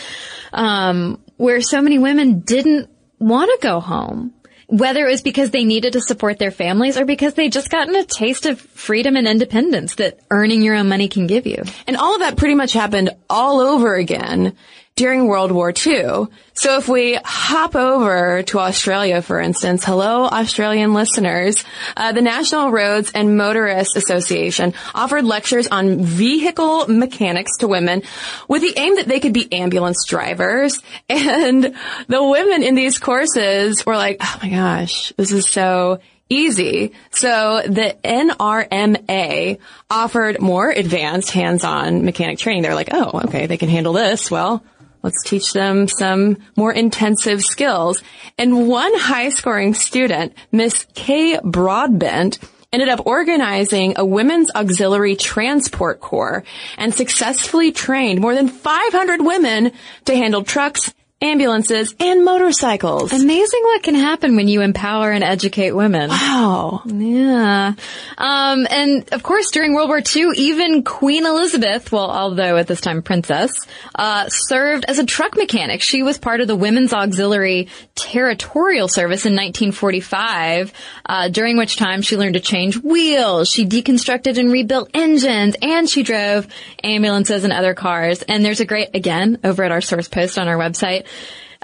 [0.52, 4.35] um, where so many women didn't want to go home
[4.67, 7.95] whether it was because they needed to support their families or because they just gotten
[7.95, 11.63] a taste of freedom and independence that earning your own money can give you.
[11.88, 14.56] And all of that pretty much happened all over again
[14.95, 16.27] during World War II.
[16.53, 21.65] So if we hop over to Australia, for instance, hello Australian listeners,
[21.97, 28.03] uh, the National Roads and Motorists Association offered lectures on vehicle mechanics to women
[28.47, 30.79] with the aim that they could be ambulance drivers.
[31.10, 31.75] And
[32.08, 36.93] the women in these courses were like, oh my gosh, this is so easy.
[37.12, 42.63] So the NRMA offered more advanced hands-on mechanic training.
[42.63, 44.29] They're like, oh, okay, they can handle this.
[44.31, 44.63] Well,
[45.06, 48.02] Let's teach them some more intensive skills.
[48.39, 52.39] And one high scoring student, Miss Kay Broadbent,
[52.74, 56.44] ended up organizing a women's auxiliary transport corps
[56.80, 59.74] and successfully trained more than 500 women
[60.06, 63.13] to handle trucks ambulances, and motorcycles.
[63.13, 66.10] Amazing what can happen when you empower and educate women.
[66.10, 66.82] Wow.
[66.86, 67.73] Yeah.
[68.17, 72.82] Um, and of course, during World War II, even Queen Elizabeth, well, although at this
[72.82, 73.51] time princess,
[73.95, 75.82] uh, served as a truck mechanic.
[75.82, 80.73] She was part of the Women's Auxiliary Territorial Service in 1945,
[81.06, 85.89] uh, during which time she learned to change wheels, she deconstructed and rebuilt engines, and
[85.89, 86.47] she drove
[86.84, 88.21] ambulances and other cars.
[88.21, 91.05] And there's a great, again, over at our source post on our website,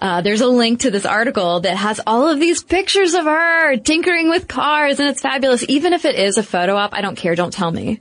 [0.02, 3.78] uh, there's a link to this article that has all of these pictures of her
[3.78, 5.64] tinkering with cars and it's fabulous.
[5.70, 7.36] Even if it is a photo op, I don't care.
[7.36, 8.00] Don't tell me.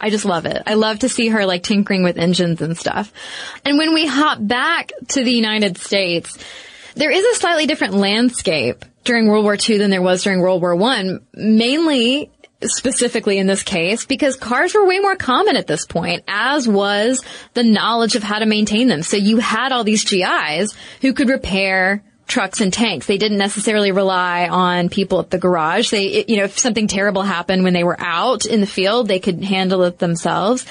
[0.00, 0.62] I just love it.
[0.66, 3.12] I love to see her like tinkering with engines and stuff.
[3.64, 6.38] And when we hop back to the United States,
[6.94, 10.60] there is a slightly different landscape during World War II than there was during World
[10.60, 12.30] War I, mainly
[12.62, 17.22] specifically in this case because cars were way more common at this point, as was
[17.54, 19.02] the knowledge of how to maintain them.
[19.02, 23.06] So you had all these GIs who could repair trucks and tanks.
[23.06, 25.90] They didn't necessarily rely on people at the garage.
[25.90, 29.18] They, you know, if something terrible happened when they were out in the field, they
[29.18, 30.66] could handle it themselves.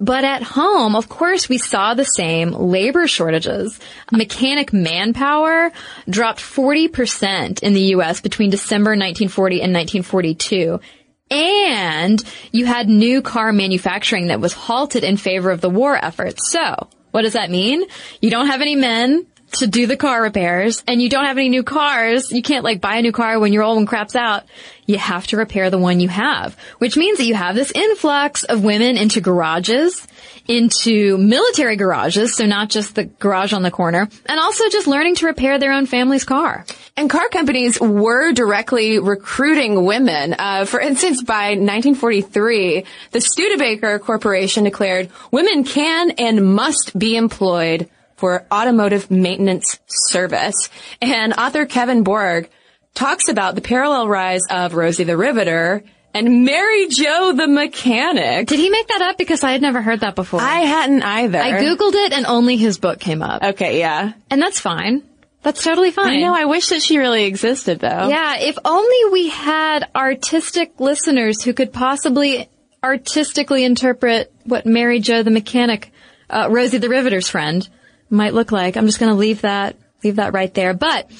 [0.00, 3.78] But at home, of course, we saw the same labor shortages.
[4.12, 5.72] Mechanic manpower
[6.10, 8.20] dropped 40% in the U.S.
[8.20, 10.80] between December 1940 and 1942
[11.30, 16.34] and you had new car manufacturing that was halted in favor of the war effort.
[16.38, 17.84] So, what does that mean?
[18.20, 21.48] You don't have any men to do the car repairs and you don't have any
[21.48, 22.32] new cars.
[22.32, 24.44] You can't like buy a new car when your old one craps out.
[24.86, 28.44] You have to repair the one you have, which means that you have this influx
[28.44, 30.06] of women into garages,
[30.46, 32.34] into military garages.
[32.34, 35.72] So not just the garage on the corner and also just learning to repair their
[35.72, 36.66] own family's car.
[36.96, 40.36] And car companies were directly recruiting women.
[40.38, 47.90] Uh, for instance, by 1943, the Studebaker Corporation declared women can and must be employed
[48.16, 50.54] for automotive maintenance service.
[51.02, 52.48] And author Kevin Borg
[52.94, 55.82] talks about the parallel rise of Rosie the Riveter
[56.14, 58.46] and Mary Jo the mechanic.
[58.46, 59.18] Did he make that up?
[59.18, 60.40] Because I had never heard that before.
[60.40, 61.38] I hadn't either.
[61.38, 63.42] I googled it and only his book came up.
[63.42, 64.12] Okay, yeah.
[64.30, 65.02] And that's fine.
[65.44, 66.16] That's totally fine.
[66.16, 66.34] I know.
[66.34, 68.08] I wish that she really existed though.
[68.08, 72.48] Yeah, if only we had artistic listeners who could possibly
[72.82, 75.92] artistically interpret what Mary Jo the mechanic,
[76.30, 77.68] uh, Rosie the Riveter's friend
[78.08, 78.76] might look like.
[78.76, 80.74] I'm just going to leave that leave that right there.
[80.74, 81.10] But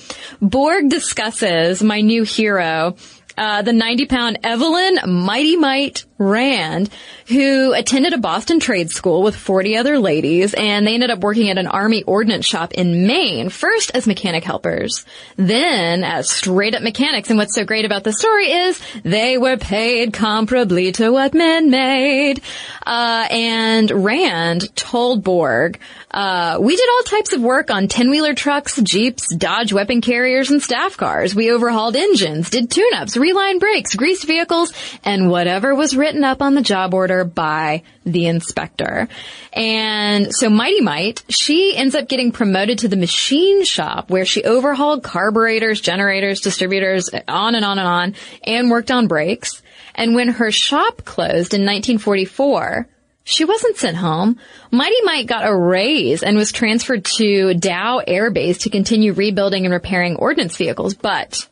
[0.40, 2.96] Borg discusses my new hero
[3.36, 6.90] uh, the 90 pound Evelyn Mighty Might Rand,
[7.26, 11.50] who attended a Boston trade school with 40 other ladies, and they ended up working
[11.50, 15.04] at an army ordnance shop in Maine, first as mechanic helpers,
[15.36, 17.30] then as straight up mechanics.
[17.30, 21.70] And what's so great about the story is they were paid comparably to what men
[21.70, 22.40] made.
[22.86, 25.80] Uh, and Rand told Borg,
[26.12, 30.62] uh, we did all types of work on 10-wheeler trucks, jeeps, Dodge weapon carriers, and
[30.62, 31.34] staff cars.
[31.34, 34.72] We overhauled engines, did tune-ups, relined brakes, greased vehicles,
[35.04, 39.08] and whatever was written up on the job order by the inspector.
[39.54, 44.44] And so Mighty Might, she ends up getting promoted to the machine shop where she
[44.44, 49.62] overhauled carburetors, generators, distributors, on and on and on, and worked on brakes.
[49.94, 52.86] And when her shop closed in 1944,
[53.24, 54.38] she wasn't sent home.
[54.70, 59.64] Mighty Might got a raise and was transferred to Dow Air Base to continue rebuilding
[59.64, 60.92] and repairing ordnance vehicles.
[60.92, 61.48] But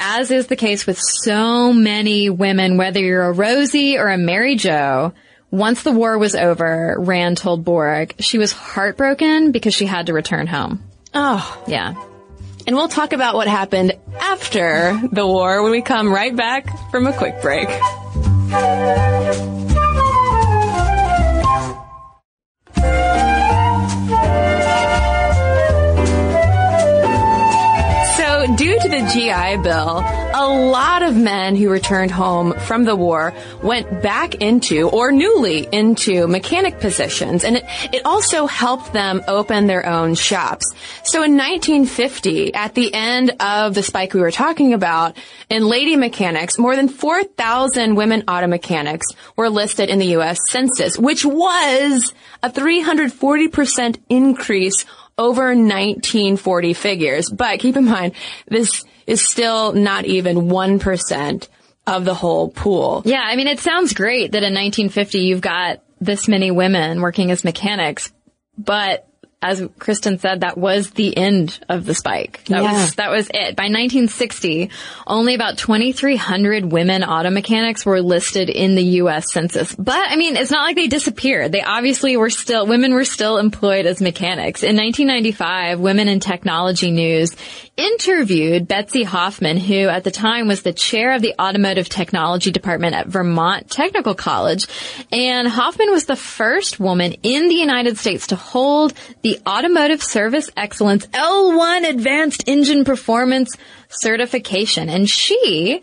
[0.00, 4.56] as is the case with so many women, whether you're a Rosie or a Mary
[4.56, 5.12] Jo,
[5.50, 10.12] once the war was over, Rand told Borg she was heartbroken because she had to
[10.12, 10.82] return home.
[11.14, 11.64] Oh.
[11.66, 11.94] Yeah.
[12.66, 17.06] And we'll talk about what happened after the war when we come right back from
[17.06, 17.68] a quick break.
[28.56, 29.98] Due to the GI Bill,
[30.34, 35.68] a lot of men who returned home from the war went back into or newly
[35.70, 37.44] into mechanic positions.
[37.44, 40.72] And it, it also helped them open their own shops.
[41.04, 45.16] So in 1950, at the end of the spike we were talking about,
[45.50, 49.06] in lady mechanics, more than 4,000 women auto mechanics
[49.36, 50.38] were listed in the U.S.
[50.48, 54.84] Census, which was a 340% increase
[55.18, 57.30] over 1940 figures.
[57.30, 58.14] But keep in mind,
[58.46, 61.48] this is still not even 1%
[61.86, 63.02] of the whole pool.
[63.04, 67.30] Yeah, I mean, it sounds great that in 1950 you've got this many women working
[67.30, 68.12] as mechanics,
[68.56, 69.07] but
[69.40, 72.42] as Cristen said, that was the end of the spike.
[72.46, 72.72] That yeah.
[72.72, 73.54] was, that was it.
[73.54, 74.70] By 1960,
[75.06, 79.32] only about 2,300 women auto mechanics were listed in the U.S.
[79.32, 79.72] Census.
[79.76, 81.52] But, I mean, it's not like they disappeared.
[81.52, 84.64] They obviously were still, women were still employed as mechanics.
[84.64, 87.36] In 1995, Women in Technology News
[87.78, 92.96] interviewed Betsy Hoffman, who at the time was the chair of the automotive technology department
[92.96, 94.66] at Vermont Technical College.
[95.12, 100.50] And Hoffman was the first woman in the United States to hold the Automotive Service
[100.56, 103.56] Excellence L1 Advanced Engine Performance
[103.88, 104.90] certification.
[104.90, 105.80] And she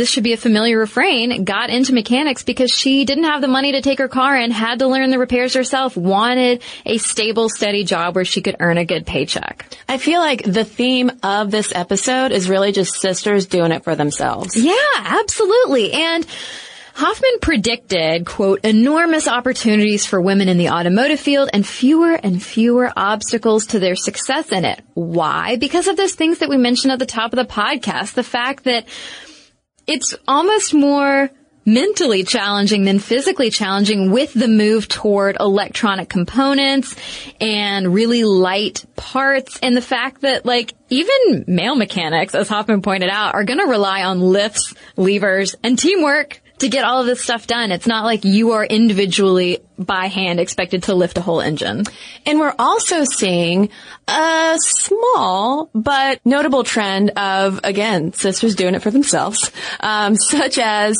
[0.00, 3.72] this should be a familiar refrain, got into mechanics because she didn't have the money
[3.72, 7.84] to take her car in, had to learn the repairs herself, wanted a stable, steady
[7.84, 9.66] job where she could earn a good paycheck.
[9.88, 13.94] I feel like the theme of this episode is really just sisters doing it for
[13.94, 14.56] themselves.
[14.56, 15.92] Yeah, absolutely.
[15.92, 16.26] And
[16.96, 22.90] Hoffman predicted, quote, enormous opportunities for women in the automotive field and fewer and fewer
[22.96, 24.80] obstacles to their success in it.
[24.94, 25.56] Why?
[25.56, 28.14] Because of those things that we mentioned at the top of the podcast.
[28.14, 28.86] The fact that
[29.86, 31.30] it's almost more
[31.66, 36.94] mentally challenging than physically challenging with the move toward electronic components
[37.40, 39.58] and really light parts.
[39.60, 43.66] And the fact that like even male mechanics, as Hoffman pointed out, are going to
[43.66, 47.70] rely on lifts, levers, and teamwork to get all of this stuff done.
[47.70, 51.84] It's not like you are individually by hand expected to lift a whole engine.
[52.24, 53.68] And we're also seeing
[54.08, 60.96] a small but notable trend of, again, sisters doing it for themselves, um, such as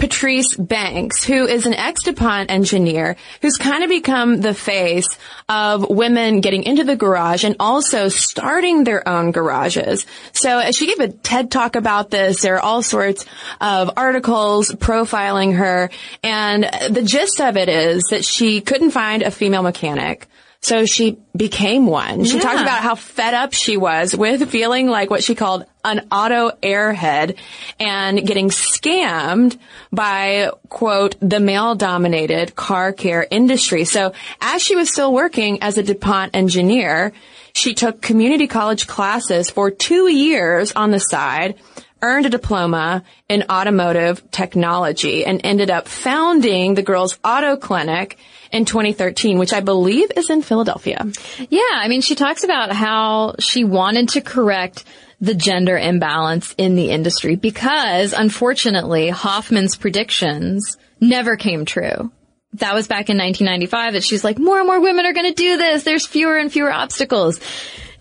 [0.00, 5.06] Patrice Banks, who is an ex-DuPont engineer who's kind of become the face
[5.46, 10.06] of women getting into the garage and also starting their own garages.
[10.32, 12.40] So uh, she gave a TED talk about this.
[12.40, 13.26] There are all sorts
[13.60, 15.90] of articles profiling her.
[16.22, 20.26] And uh, the gist of it is that she couldn't find a female mechanic.
[20.62, 22.24] So she became one.
[22.24, 22.42] She yeah.
[22.42, 26.50] talked about how fed up she was with feeling like what she called an auto
[26.62, 27.38] airhead
[27.78, 29.58] and getting scammed
[29.90, 33.84] by, quote, the male dominated car care industry.
[33.84, 37.14] So as she was still working as a DuPont engineer,
[37.54, 41.58] she took community college classes for two years on the side
[42.02, 48.18] earned a diploma in automotive technology and ended up founding the Girls Auto Clinic
[48.52, 51.06] in 2013, which I believe is in Philadelphia.
[51.48, 54.84] Yeah, I mean, she talks about how she wanted to correct
[55.20, 62.10] the gender imbalance in the industry because unfortunately Hoffman's predictions never came true.
[62.54, 65.34] That was back in 1995 that she's like, more and more women are going to
[65.34, 65.84] do this.
[65.84, 67.38] There's fewer and fewer obstacles.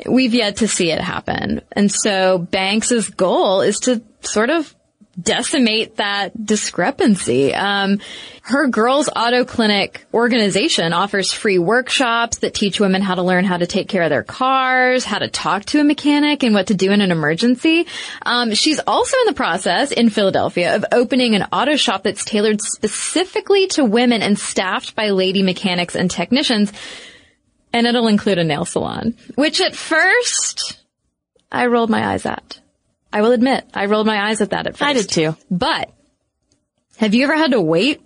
[0.06, 1.62] We've yet to see it happen.
[1.72, 4.74] And so Banks's goal is to sort of
[5.22, 7.54] decimate that discrepancy.
[7.54, 8.00] Um,
[8.42, 13.58] her Girls Auto Clinic organization offers free workshops that teach women how to learn how
[13.58, 16.74] to take care of their cars, how to talk to a mechanic, and what to
[16.74, 17.88] do in an emergency.
[18.26, 22.62] Um, she's also in the process in Philadelphia of opening an auto shop that's tailored
[22.62, 26.72] specifically to women and staffed by lady mechanics and technicians.
[27.72, 30.80] And it'll include a nail salon, which at first
[31.52, 32.60] I rolled my eyes at.
[33.14, 34.90] I will admit, I rolled my eyes at that at first.
[34.90, 35.36] I did too.
[35.50, 35.92] But
[36.98, 38.02] have you ever had to wait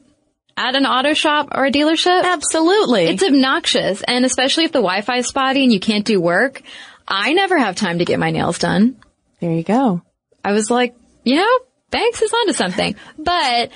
[0.55, 2.24] at an auto shop or a dealership?
[2.24, 3.05] Absolutely.
[3.05, 4.01] It's obnoxious.
[4.03, 6.61] And especially if the Wi-Fi is spotty and you can't do work,
[7.07, 8.97] I never have time to get my nails done.
[9.39, 10.01] there you go.
[10.43, 11.59] I was like, you know,
[11.89, 12.95] Banks is onto something.
[13.18, 13.72] But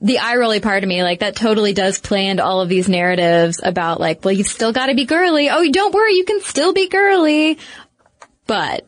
[0.00, 2.88] the eye rolly part of me, like that totally does play into all of these
[2.88, 5.50] narratives about like, well, you've still got to be girly.
[5.50, 7.58] Oh, don't worry, you can still be girly.
[8.46, 8.86] But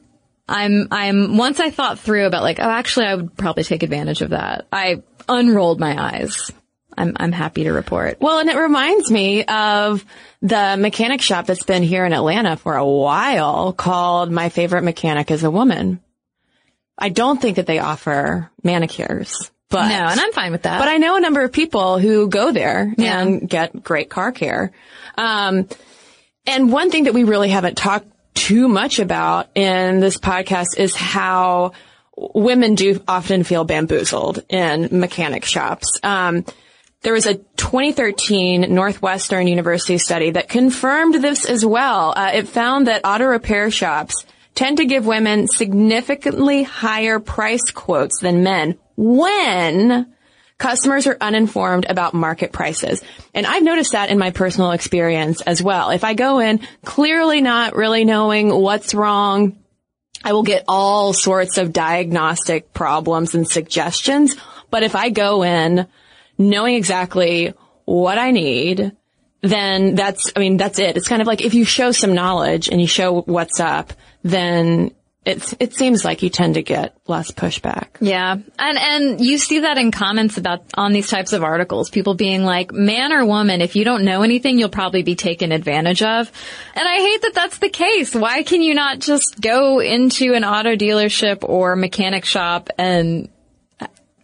[0.49, 4.23] I'm, I'm, once I thought through about like, oh, actually, I would probably take advantage
[4.23, 4.67] of that.
[4.73, 6.51] I unrolled my eyes.
[6.97, 8.19] I'm, I'm happy to report.
[8.21, 10.05] Well, and it reminds me of
[10.43, 15.31] the mechanic shop that's been here in Atlanta for a while called My Favorite Mechanic
[15.31, 16.01] is a Woman.
[16.99, 20.79] I don't think that they offer manicures, but No, and I'm fine with that.
[20.79, 23.21] But I know a number of people who go there Yeah.
[23.21, 24.71] and get great car care.
[25.19, 25.67] Um,
[26.47, 30.95] and one thing that we really haven't talked too much about in this podcast is
[30.95, 31.73] how
[32.17, 35.99] women do often feel bamboozled in mechanic shops.
[36.03, 36.45] Um,
[37.03, 42.13] there was a 2013 Northwestern University study that confirmed this as well.
[42.17, 48.21] Uh, it found that auto repair shops tend to give women significantly higher price quotes
[48.21, 50.13] than men when
[50.59, 53.03] customers are uninformed about market prices.
[53.35, 55.91] And I've noticed that in my personal experience as well.
[55.91, 59.59] If I go in clearly not really knowing what's wrong,
[60.25, 64.37] I will get all sorts of diagnostic problems and suggestions.
[64.71, 65.89] But if I go in
[66.39, 68.93] knowing exactly what I need,
[69.41, 70.97] then that's, I mean, that's it.
[70.97, 74.93] It's kind of like if you show some knowledge and you show what's up, then
[75.25, 77.89] it's, it seems like you tend to get less pushback.
[78.01, 78.37] Yeah.
[78.59, 82.43] And, and you see that in comments about, on these types of articles, people being
[82.43, 86.31] like, man or woman, if you don't know anything, you'll probably be taken advantage of.
[86.75, 88.15] And I hate that that's the case.
[88.15, 93.29] Why can you not just go into an auto dealership or mechanic shop and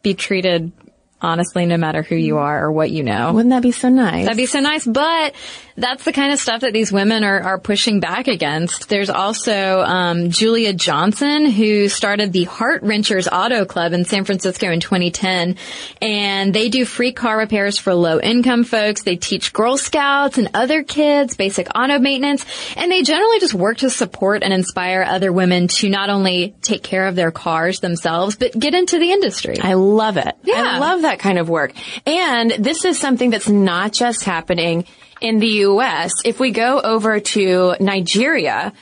[0.03, 0.73] be treated
[1.21, 3.33] honestly no matter who you are or what you know?
[3.33, 4.25] Wouldn't that be so nice?
[4.25, 5.35] That'd be so nice, but
[5.79, 8.89] that's the kind of stuff that these women are, are pushing back against.
[8.89, 14.70] There's also um, Julia Johnson, who started the Heart Wrenchers Auto Club in San Francisco
[14.70, 15.57] in 2010,
[16.03, 19.03] and they do free car repairs for low-income folks.
[19.03, 22.45] They teach Girl Scouts and other kids basic auto maintenance,
[22.76, 26.83] and they generally just work to support and inspire other women to not only take
[26.83, 29.61] care of their cars themselves, but get into the industry.
[29.61, 30.35] I love it.
[30.43, 30.57] Yeah.
[30.57, 31.72] I love that kind of work.
[32.05, 34.85] And this is something that's not just happening
[35.21, 36.12] in the U.S.
[36.25, 38.73] If we go over to Nigeria,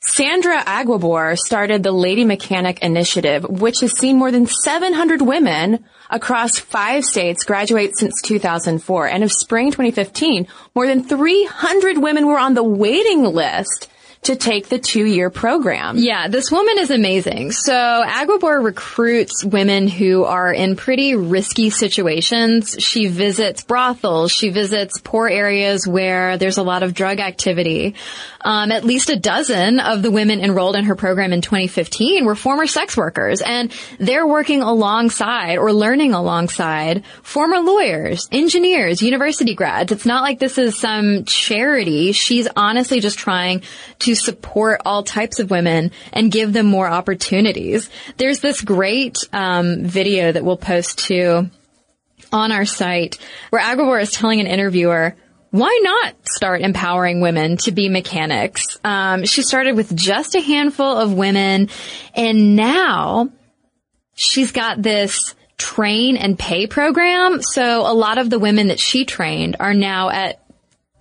[0.00, 6.58] Sandra Aguebor started the Lady Mechanic Initiative, which has seen more than 700 women across
[6.58, 9.06] five states graduate since 2004.
[9.06, 13.89] And of spring 2015, more than 300 women were on the waiting list
[14.22, 15.96] to take the two-year program.
[15.96, 17.52] Yeah, this woman is amazing.
[17.52, 22.76] So Aguebor recruits women who are in pretty risky situations.
[22.78, 24.30] She visits brothels.
[24.30, 27.94] She visits poor areas where there's a lot of drug activity.
[28.42, 32.34] Um, at least a dozen of the women enrolled in her program in 2015 were
[32.34, 39.92] former sex workers, and they're working alongside or learning alongside former lawyers, engineers, university grads.
[39.92, 42.12] It's not like this is some charity.
[42.12, 43.62] She's honestly just trying
[44.00, 47.90] to support all types of women and give them more opportunities.
[48.16, 51.50] There's this great um, video that we'll post to
[52.32, 53.18] on our site
[53.50, 55.16] where Aguebor is telling an interviewer,
[55.50, 58.78] why not start empowering women to be mechanics?
[58.84, 61.70] Um, she started with just a handful of women
[62.14, 63.30] and now
[64.14, 67.42] she's got this train and pay program.
[67.42, 70.40] So a lot of the women that she trained are now at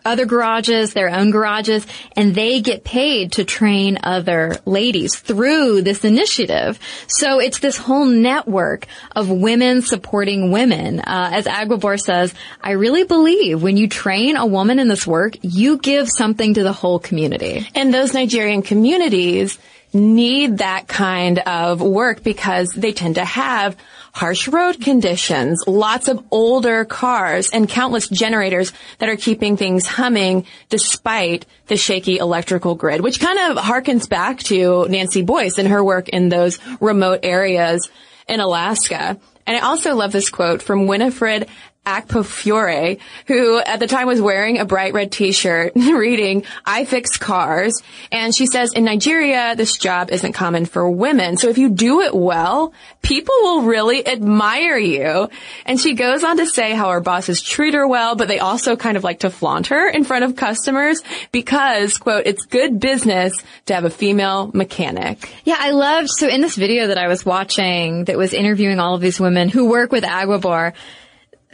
[0.05, 1.85] other garages, their own garages,
[2.15, 6.79] and they get paid to train other ladies through this initiative.
[7.07, 10.99] So it's this whole network of women supporting women.
[10.99, 15.35] Uh, as Aguebor says, I really believe when you train a woman in this work,
[15.41, 17.67] you give something to the whole community.
[17.75, 19.57] And those Nigerian communities
[19.93, 23.75] need that kind of work because they tend to have
[24.13, 30.45] harsh road conditions, lots of older cars, and countless generators that are keeping things humming
[30.69, 35.83] despite the shaky electrical grid, which kind of harkens back to Nancy Boyce and her
[35.83, 37.89] work in those remote areas
[38.27, 39.17] in Alaska.
[39.47, 41.47] And I also love this quote from Winifred
[41.89, 47.81] Akpofiore, who at the time was wearing a bright red t-shirt reading, I fix cars.
[48.11, 51.37] And she says, in Nigeria, this job isn't common for women.
[51.37, 55.29] So if you do it well, people will really admire you.
[55.65, 58.75] And she goes on to say how her bosses treat her well, but they also
[58.75, 63.33] kind of like to flaunt her in front of customers because, quote, it's good business
[63.65, 65.33] to have a female mechanic.
[65.43, 68.93] Yeah, I loved, so in this video that I was watching that was interviewing all
[68.93, 70.73] of these women who work with Aguebor,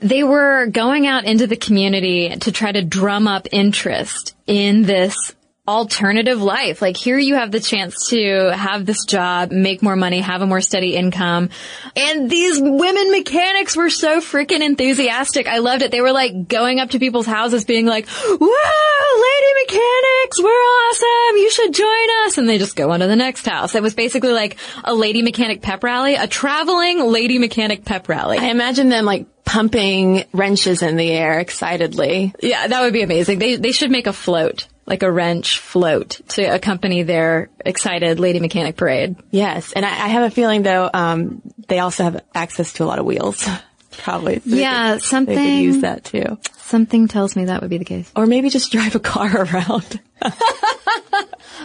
[0.06, 5.34] they were going out into the community to try to drum up interest in this
[5.68, 6.82] alternative life.
[6.82, 10.46] Like here you have the chance to have this job, make more money, have a
[10.46, 11.50] more steady income.
[11.96, 15.48] And these women mechanics were so freaking enthusiastic.
[15.48, 15.92] I loved it.
[15.92, 21.38] They were like going up to people's houses being like, "Whoa, lady mechanics, we're awesome.
[21.38, 22.38] You should join us.
[22.38, 23.74] And they just go on to the next house.
[23.74, 28.38] It was basically like a lady mechanic pep rally, a traveling lady mechanic pep rally.
[28.38, 32.34] I imagine them like pumping wrenches in the air excitedly.
[32.42, 33.40] Yeah, that would be amazing.
[33.40, 38.40] They, they should make a float like a wrench float to accompany their excited lady
[38.40, 39.16] mechanic parade.
[39.32, 42.86] Yes, and I, I have a feeling though um, they also have access to a
[42.86, 43.48] lot of wheels.
[43.98, 44.40] Probably.
[44.42, 45.36] So yeah, they could, something.
[45.36, 46.38] They could use that too.
[46.58, 48.12] Something tells me that would be the case.
[48.16, 50.00] Or maybe just drive a car around.
[50.22, 50.32] oh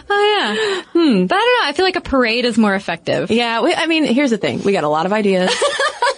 [0.09, 0.81] yeah.
[0.93, 1.25] Hmm.
[1.25, 1.69] But I don't know.
[1.69, 3.31] I feel like a parade is more effective.
[3.31, 3.61] Yeah.
[3.61, 4.63] We, I mean, here's the thing.
[4.63, 5.51] We got a lot of ideas.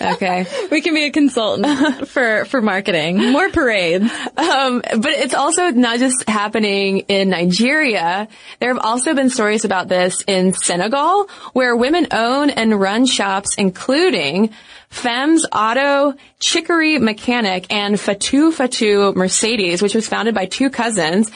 [0.04, 0.46] Okay.
[0.72, 3.32] We can be a consultant for, for marketing.
[3.32, 4.12] More parades.
[4.38, 8.28] Um, but it's also not just happening in Nigeria.
[8.60, 13.56] There have also been stories about this in Senegal where women own and run shops
[13.58, 14.50] including
[14.90, 21.32] Femmes Auto Chicory Mechanic and Fatou Fatou Mercedes, which was founded by two cousins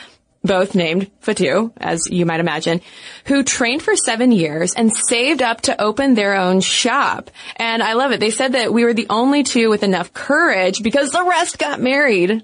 [0.48, 2.82] both named Fatou, as you might imagine,
[3.26, 7.30] who trained for seven years and saved up to open their own shop.
[7.58, 8.20] And I love it.
[8.20, 11.80] They said that we were the only two with enough courage because the rest got
[11.80, 12.44] married.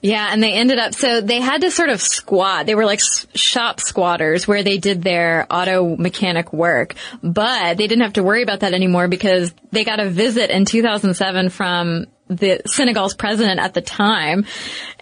[0.00, 2.66] Yeah, and they ended up, so they had to sort of squat.
[2.66, 3.00] They were like
[3.34, 6.94] shop squatters where they did their auto mechanic work.
[7.22, 10.64] But they didn't have to worry about that anymore because they got a visit in
[10.64, 14.46] 2007 from the Senegal's president at the time.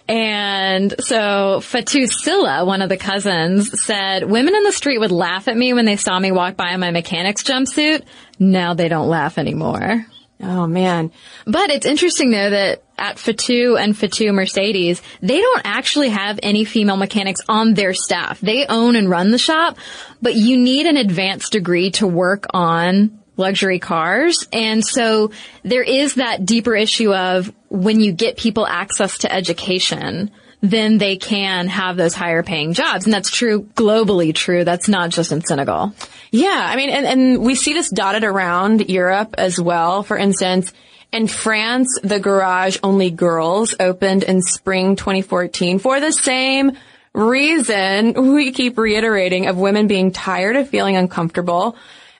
[0.09, 5.47] And so Fatou Silla, one of the cousins, said, women in the street would laugh
[5.47, 8.01] at me when they saw me walk by in my mechanic's jumpsuit.
[8.39, 10.07] Now they don't laugh anymore.
[10.41, 11.11] Oh man.
[11.45, 16.65] But it's interesting though that at Fatou and Fatou Mercedes, they don't actually have any
[16.65, 18.39] female mechanics on their staff.
[18.41, 19.77] They own and run the shop,
[20.23, 24.47] but you need an advanced degree to work on luxury cars.
[24.53, 25.31] And so
[25.63, 30.31] there is that deeper issue of when you get people access to education,
[30.61, 33.05] then they can have those higher paying jobs.
[33.05, 34.63] And that's true globally true.
[34.63, 35.93] That's not just in Senegal.
[36.31, 36.61] Yeah.
[36.61, 40.03] I mean, and, and we see this dotted around Europe as well.
[40.03, 40.73] For instance,
[41.11, 46.73] in France, the Garage Only Girls opened in spring 2014 for the same
[47.13, 51.75] reason we keep reiterating of women being tired of feeling uncomfortable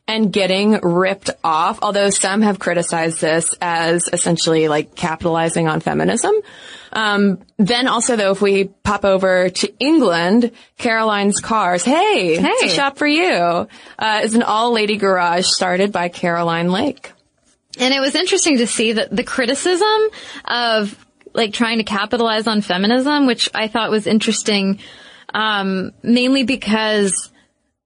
[0.09, 6.33] and getting ripped off, although some have criticized this as essentially like capitalizing on feminism.
[6.91, 12.47] Um, then also though, if we pop over to England, Caroline's Cars, hey, hey.
[12.47, 13.67] it's a shop for you,
[13.99, 17.11] uh, is an all-lady garage started by Caroline Lake.
[17.77, 20.09] And it was interesting to see that the criticism
[20.43, 21.05] of
[21.35, 24.79] like trying to capitalize on feminism, which I thought was interesting,
[25.35, 27.31] um, mainly because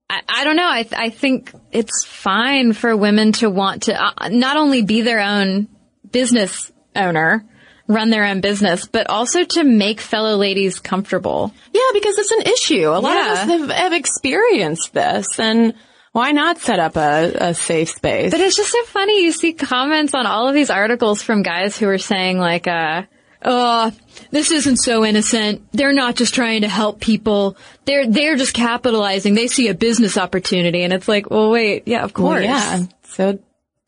[0.10, 0.70] I, I don't know.
[0.70, 5.02] I, th- I think it's fine for women to want to uh, not only be
[5.02, 5.68] their own
[6.12, 7.44] business owner,
[7.88, 11.52] run their own business, but also to make fellow ladies comfortable.
[11.74, 12.88] Yeah, because it's an issue.
[12.90, 13.32] A lot Yeah.
[13.34, 15.74] of us have, have experienced this and
[16.12, 18.32] why not set up a, a safe space?
[18.32, 19.24] But it's just so funny.
[19.24, 23.04] You see comments on all of these articles from guys who are saying like, uh,
[23.46, 23.92] oh,
[24.32, 25.62] this isn't so innocent.
[25.72, 27.58] They're not just trying to help people.
[27.86, 29.34] They're, they're just capitalizing.
[29.36, 30.84] They see a business opportunity.
[30.84, 32.44] And it's like, well, wait, yeah, of Well, course.
[32.46, 32.84] yeah.
[33.04, 33.40] So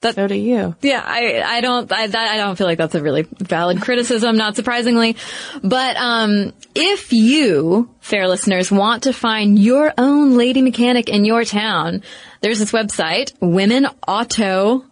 [0.02, 0.76] That, so do you.
[0.82, 4.38] Yeah, I, I don't, I, that, I don't feel like that's a really valid criticism,
[4.38, 5.16] not surprisingly.
[5.64, 11.44] But, um, if you, fair listeners, want to find your own lady mechanic in your
[11.46, 12.04] town,
[12.42, 14.86] there's this website, Women Auto,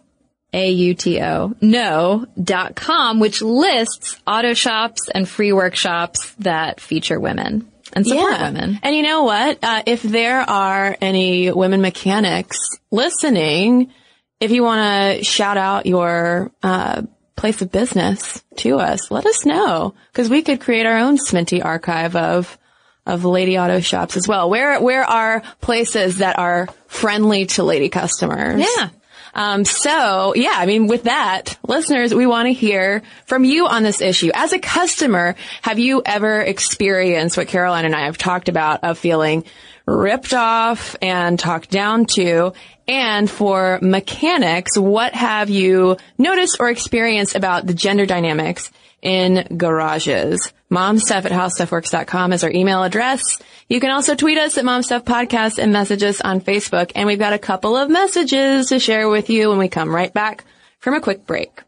[0.54, 8.06] A-U-T-O, no, dot com, which lists auto shops and free workshops that feature women and
[8.06, 8.78] support women.
[8.82, 9.58] And you know what?
[9.62, 12.58] Uh, if there are any women mechanics
[12.90, 13.92] listening,
[14.40, 17.02] if you want to shout out your uh,
[17.36, 21.64] place of business to us, let us know because we could create our own Sminty
[21.64, 22.58] archive of
[23.06, 24.48] of lady auto shops as well.
[24.48, 28.60] Where where are places that are friendly to lady customers?
[28.60, 28.88] Yeah.
[29.34, 33.82] Um, so yeah, I mean, with that, listeners, we want to hear from you on
[33.82, 34.30] this issue.
[34.34, 38.98] As a customer, have you ever experienced what Caroline and I have talked about of
[38.98, 39.44] feeling
[39.86, 42.52] ripped off and talked down to?
[42.86, 48.70] And for mechanics, what have you noticed or experienced about the gender dynamics
[49.04, 50.52] in garages?
[50.70, 53.22] Momstuff at howstuffworks.com is our email address.
[53.68, 56.90] You can also tweet us at Momstuff Podcast and message us on Facebook.
[56.96, 60.12] And we've got a couple of messages to share with you when we come right
[60.12, 60.44] back
[60.80, 61.62] from a quick break.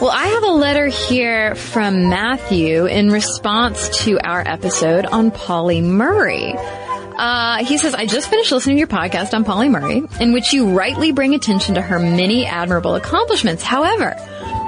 [0.00, 5.80] Well, I have a letter here from Matthew in response to our episode on Pauli
[5.80, 6.54] Murray.
[7.16, 10.52] Uh, he says, I just finished listening to your podcast on Pauli Murray, in which
[10.52, 13.62] you rightly bring attention to her many admirable accomplishments.
[13.62, 14.14] However,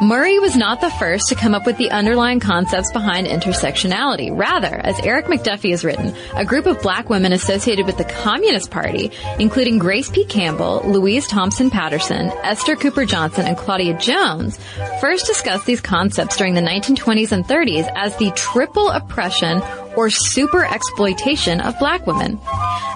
[0.02, 4.30] Murray was not the first to come up with the underlying concepts behind intersectionality.
[4.36, 8.70] Rather, as Erik McDuffie has written, a group of black women associated with the Communist
[8.70, 10.24] Party, including Grace P.
[10.24, 14.58] Campbell, Louise Thompson Patterson, Esther Cooper Johnson, and Claudia Jones,
[15.00, 19.62] first discussed these concepts during the 1920s and 30s as the triple oppression
[19.96, 22.40] or super exploitation of black women.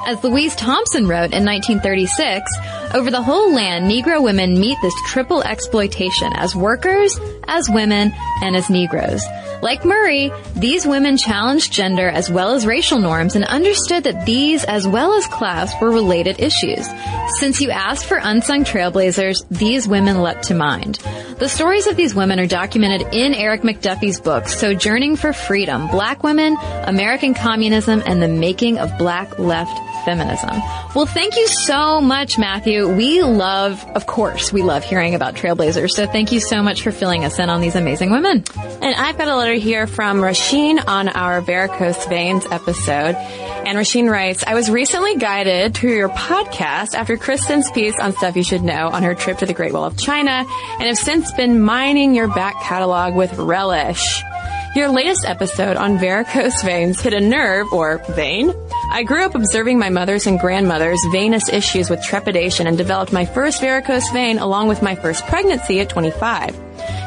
[0.07, 2.51] As Louise Thompson wrote in 1936,
[2.94, 8.12] over the whole land, Negro women meet this triple exploitation as workers, as women,
[8.43, 9.22] and as Negroes.
[9.61, 14.64] Like Murray, these women challenged gender as well as racial norms and understood that these
[14.64, 16.86] as well as class were related issues.
[17.39, 20.97] Since you asked for unsung trailblazers, these women leapt to mind.
[21.39, 26.22] The stories of these women are documented in Erik McDuffie's book, Sojourning for Freedom, Black
[26.22, 30.62] Women, American Communism, and the Making of Black Left feminism.
[30.95, 32.89] Well, thank you so much, Matthew.
[32.89, 35.91] We love, of course, we love hearing about trailblazers.
[35.91, 38.45] So thank you so much for filling us in on these amazing women.
[38.57, 43.14] And I've got a letter here from Rasheen on our varicose veins episode.
[43.14, 48.37] And Rasheen writes, I was recently guided to your podcast after Cristen's piece on stuff
[48.37, 50.47] you should know on her trip to the Great Wall of China
[50.79, 54.22] and have since been mining your back catalog with relish.
[54.79, 58.55] Your latest episode on varicose veins hit a nerve or vein.
[58.93, 63.24] I grew up observing my mother's and grandmother's venous issues with trepidation and developed my
[63.24, 66.57] first varicose vein along with my first pregnancy at 25.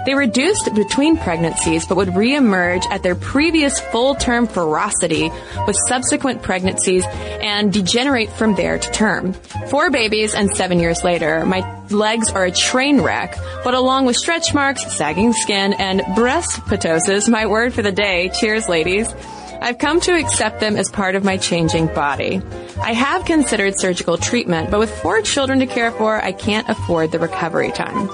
[0.06, 5.32] They reduced between pregnancies but would reemerge at their previous full-term ferocity
[5.68, 9.34] with subsequent pregnancies and degenerate from there to term.
[9.70, 14.16] Four babies and seven years later, my legs are a train wreck, but along with
[14.16, 19.14] stretch marks, sagging skin, and breast ptosis, my word for the day, cheers ladies,
[19.62, 22.41] I've come to accept them as part of my changing body.
[22.82, 27.12] I have considered surgical treatment, but with four children to care for, I can't afford
[27.12, 28.10] the recovery time.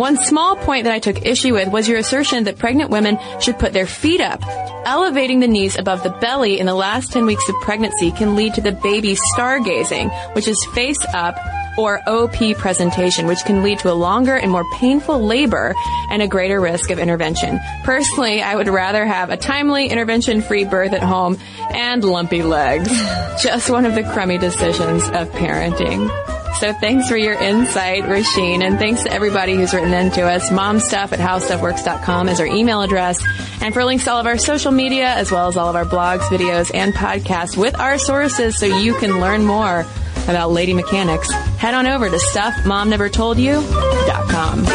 [0.00, 3.58] One small point that I took issue with was your assertion that pregnant women should
[3.58, 4.42] put their feet up.
[4.86, 8.54] Elevating the knees above the belly in the last 10 weeks of pregnancy can lead
[8.54, 11.36] to the baby stargazing, which is face up
[11.76, 15.74] or OP presentation, which can lead to a longer and more painful labor
[16.08, 17.60] and a greater risk of intervention.
[17.84, 21.36] Personally, I would rather have a timely intervention-free birth at home
[21.74, 22.88] and lumpy legs.
[23.42, 26.39] Just one of the crummy decisions of parenting.
[26.58, 30.50] So thanks for your insight, Rasheen, and thanks to everybody who's written in to us.
[30.50, 33.22] Momstuff at howstuffworks.com is our email address.
[33.62, 35.84] And for links to all of our social media, as well as all of our
[35.86, 39.86] blogs, videos, and podcasts with our sources so you can learn more
[40.28, 44.66] about lady mechanics, head on over to stuffmomnevertoldyou.com.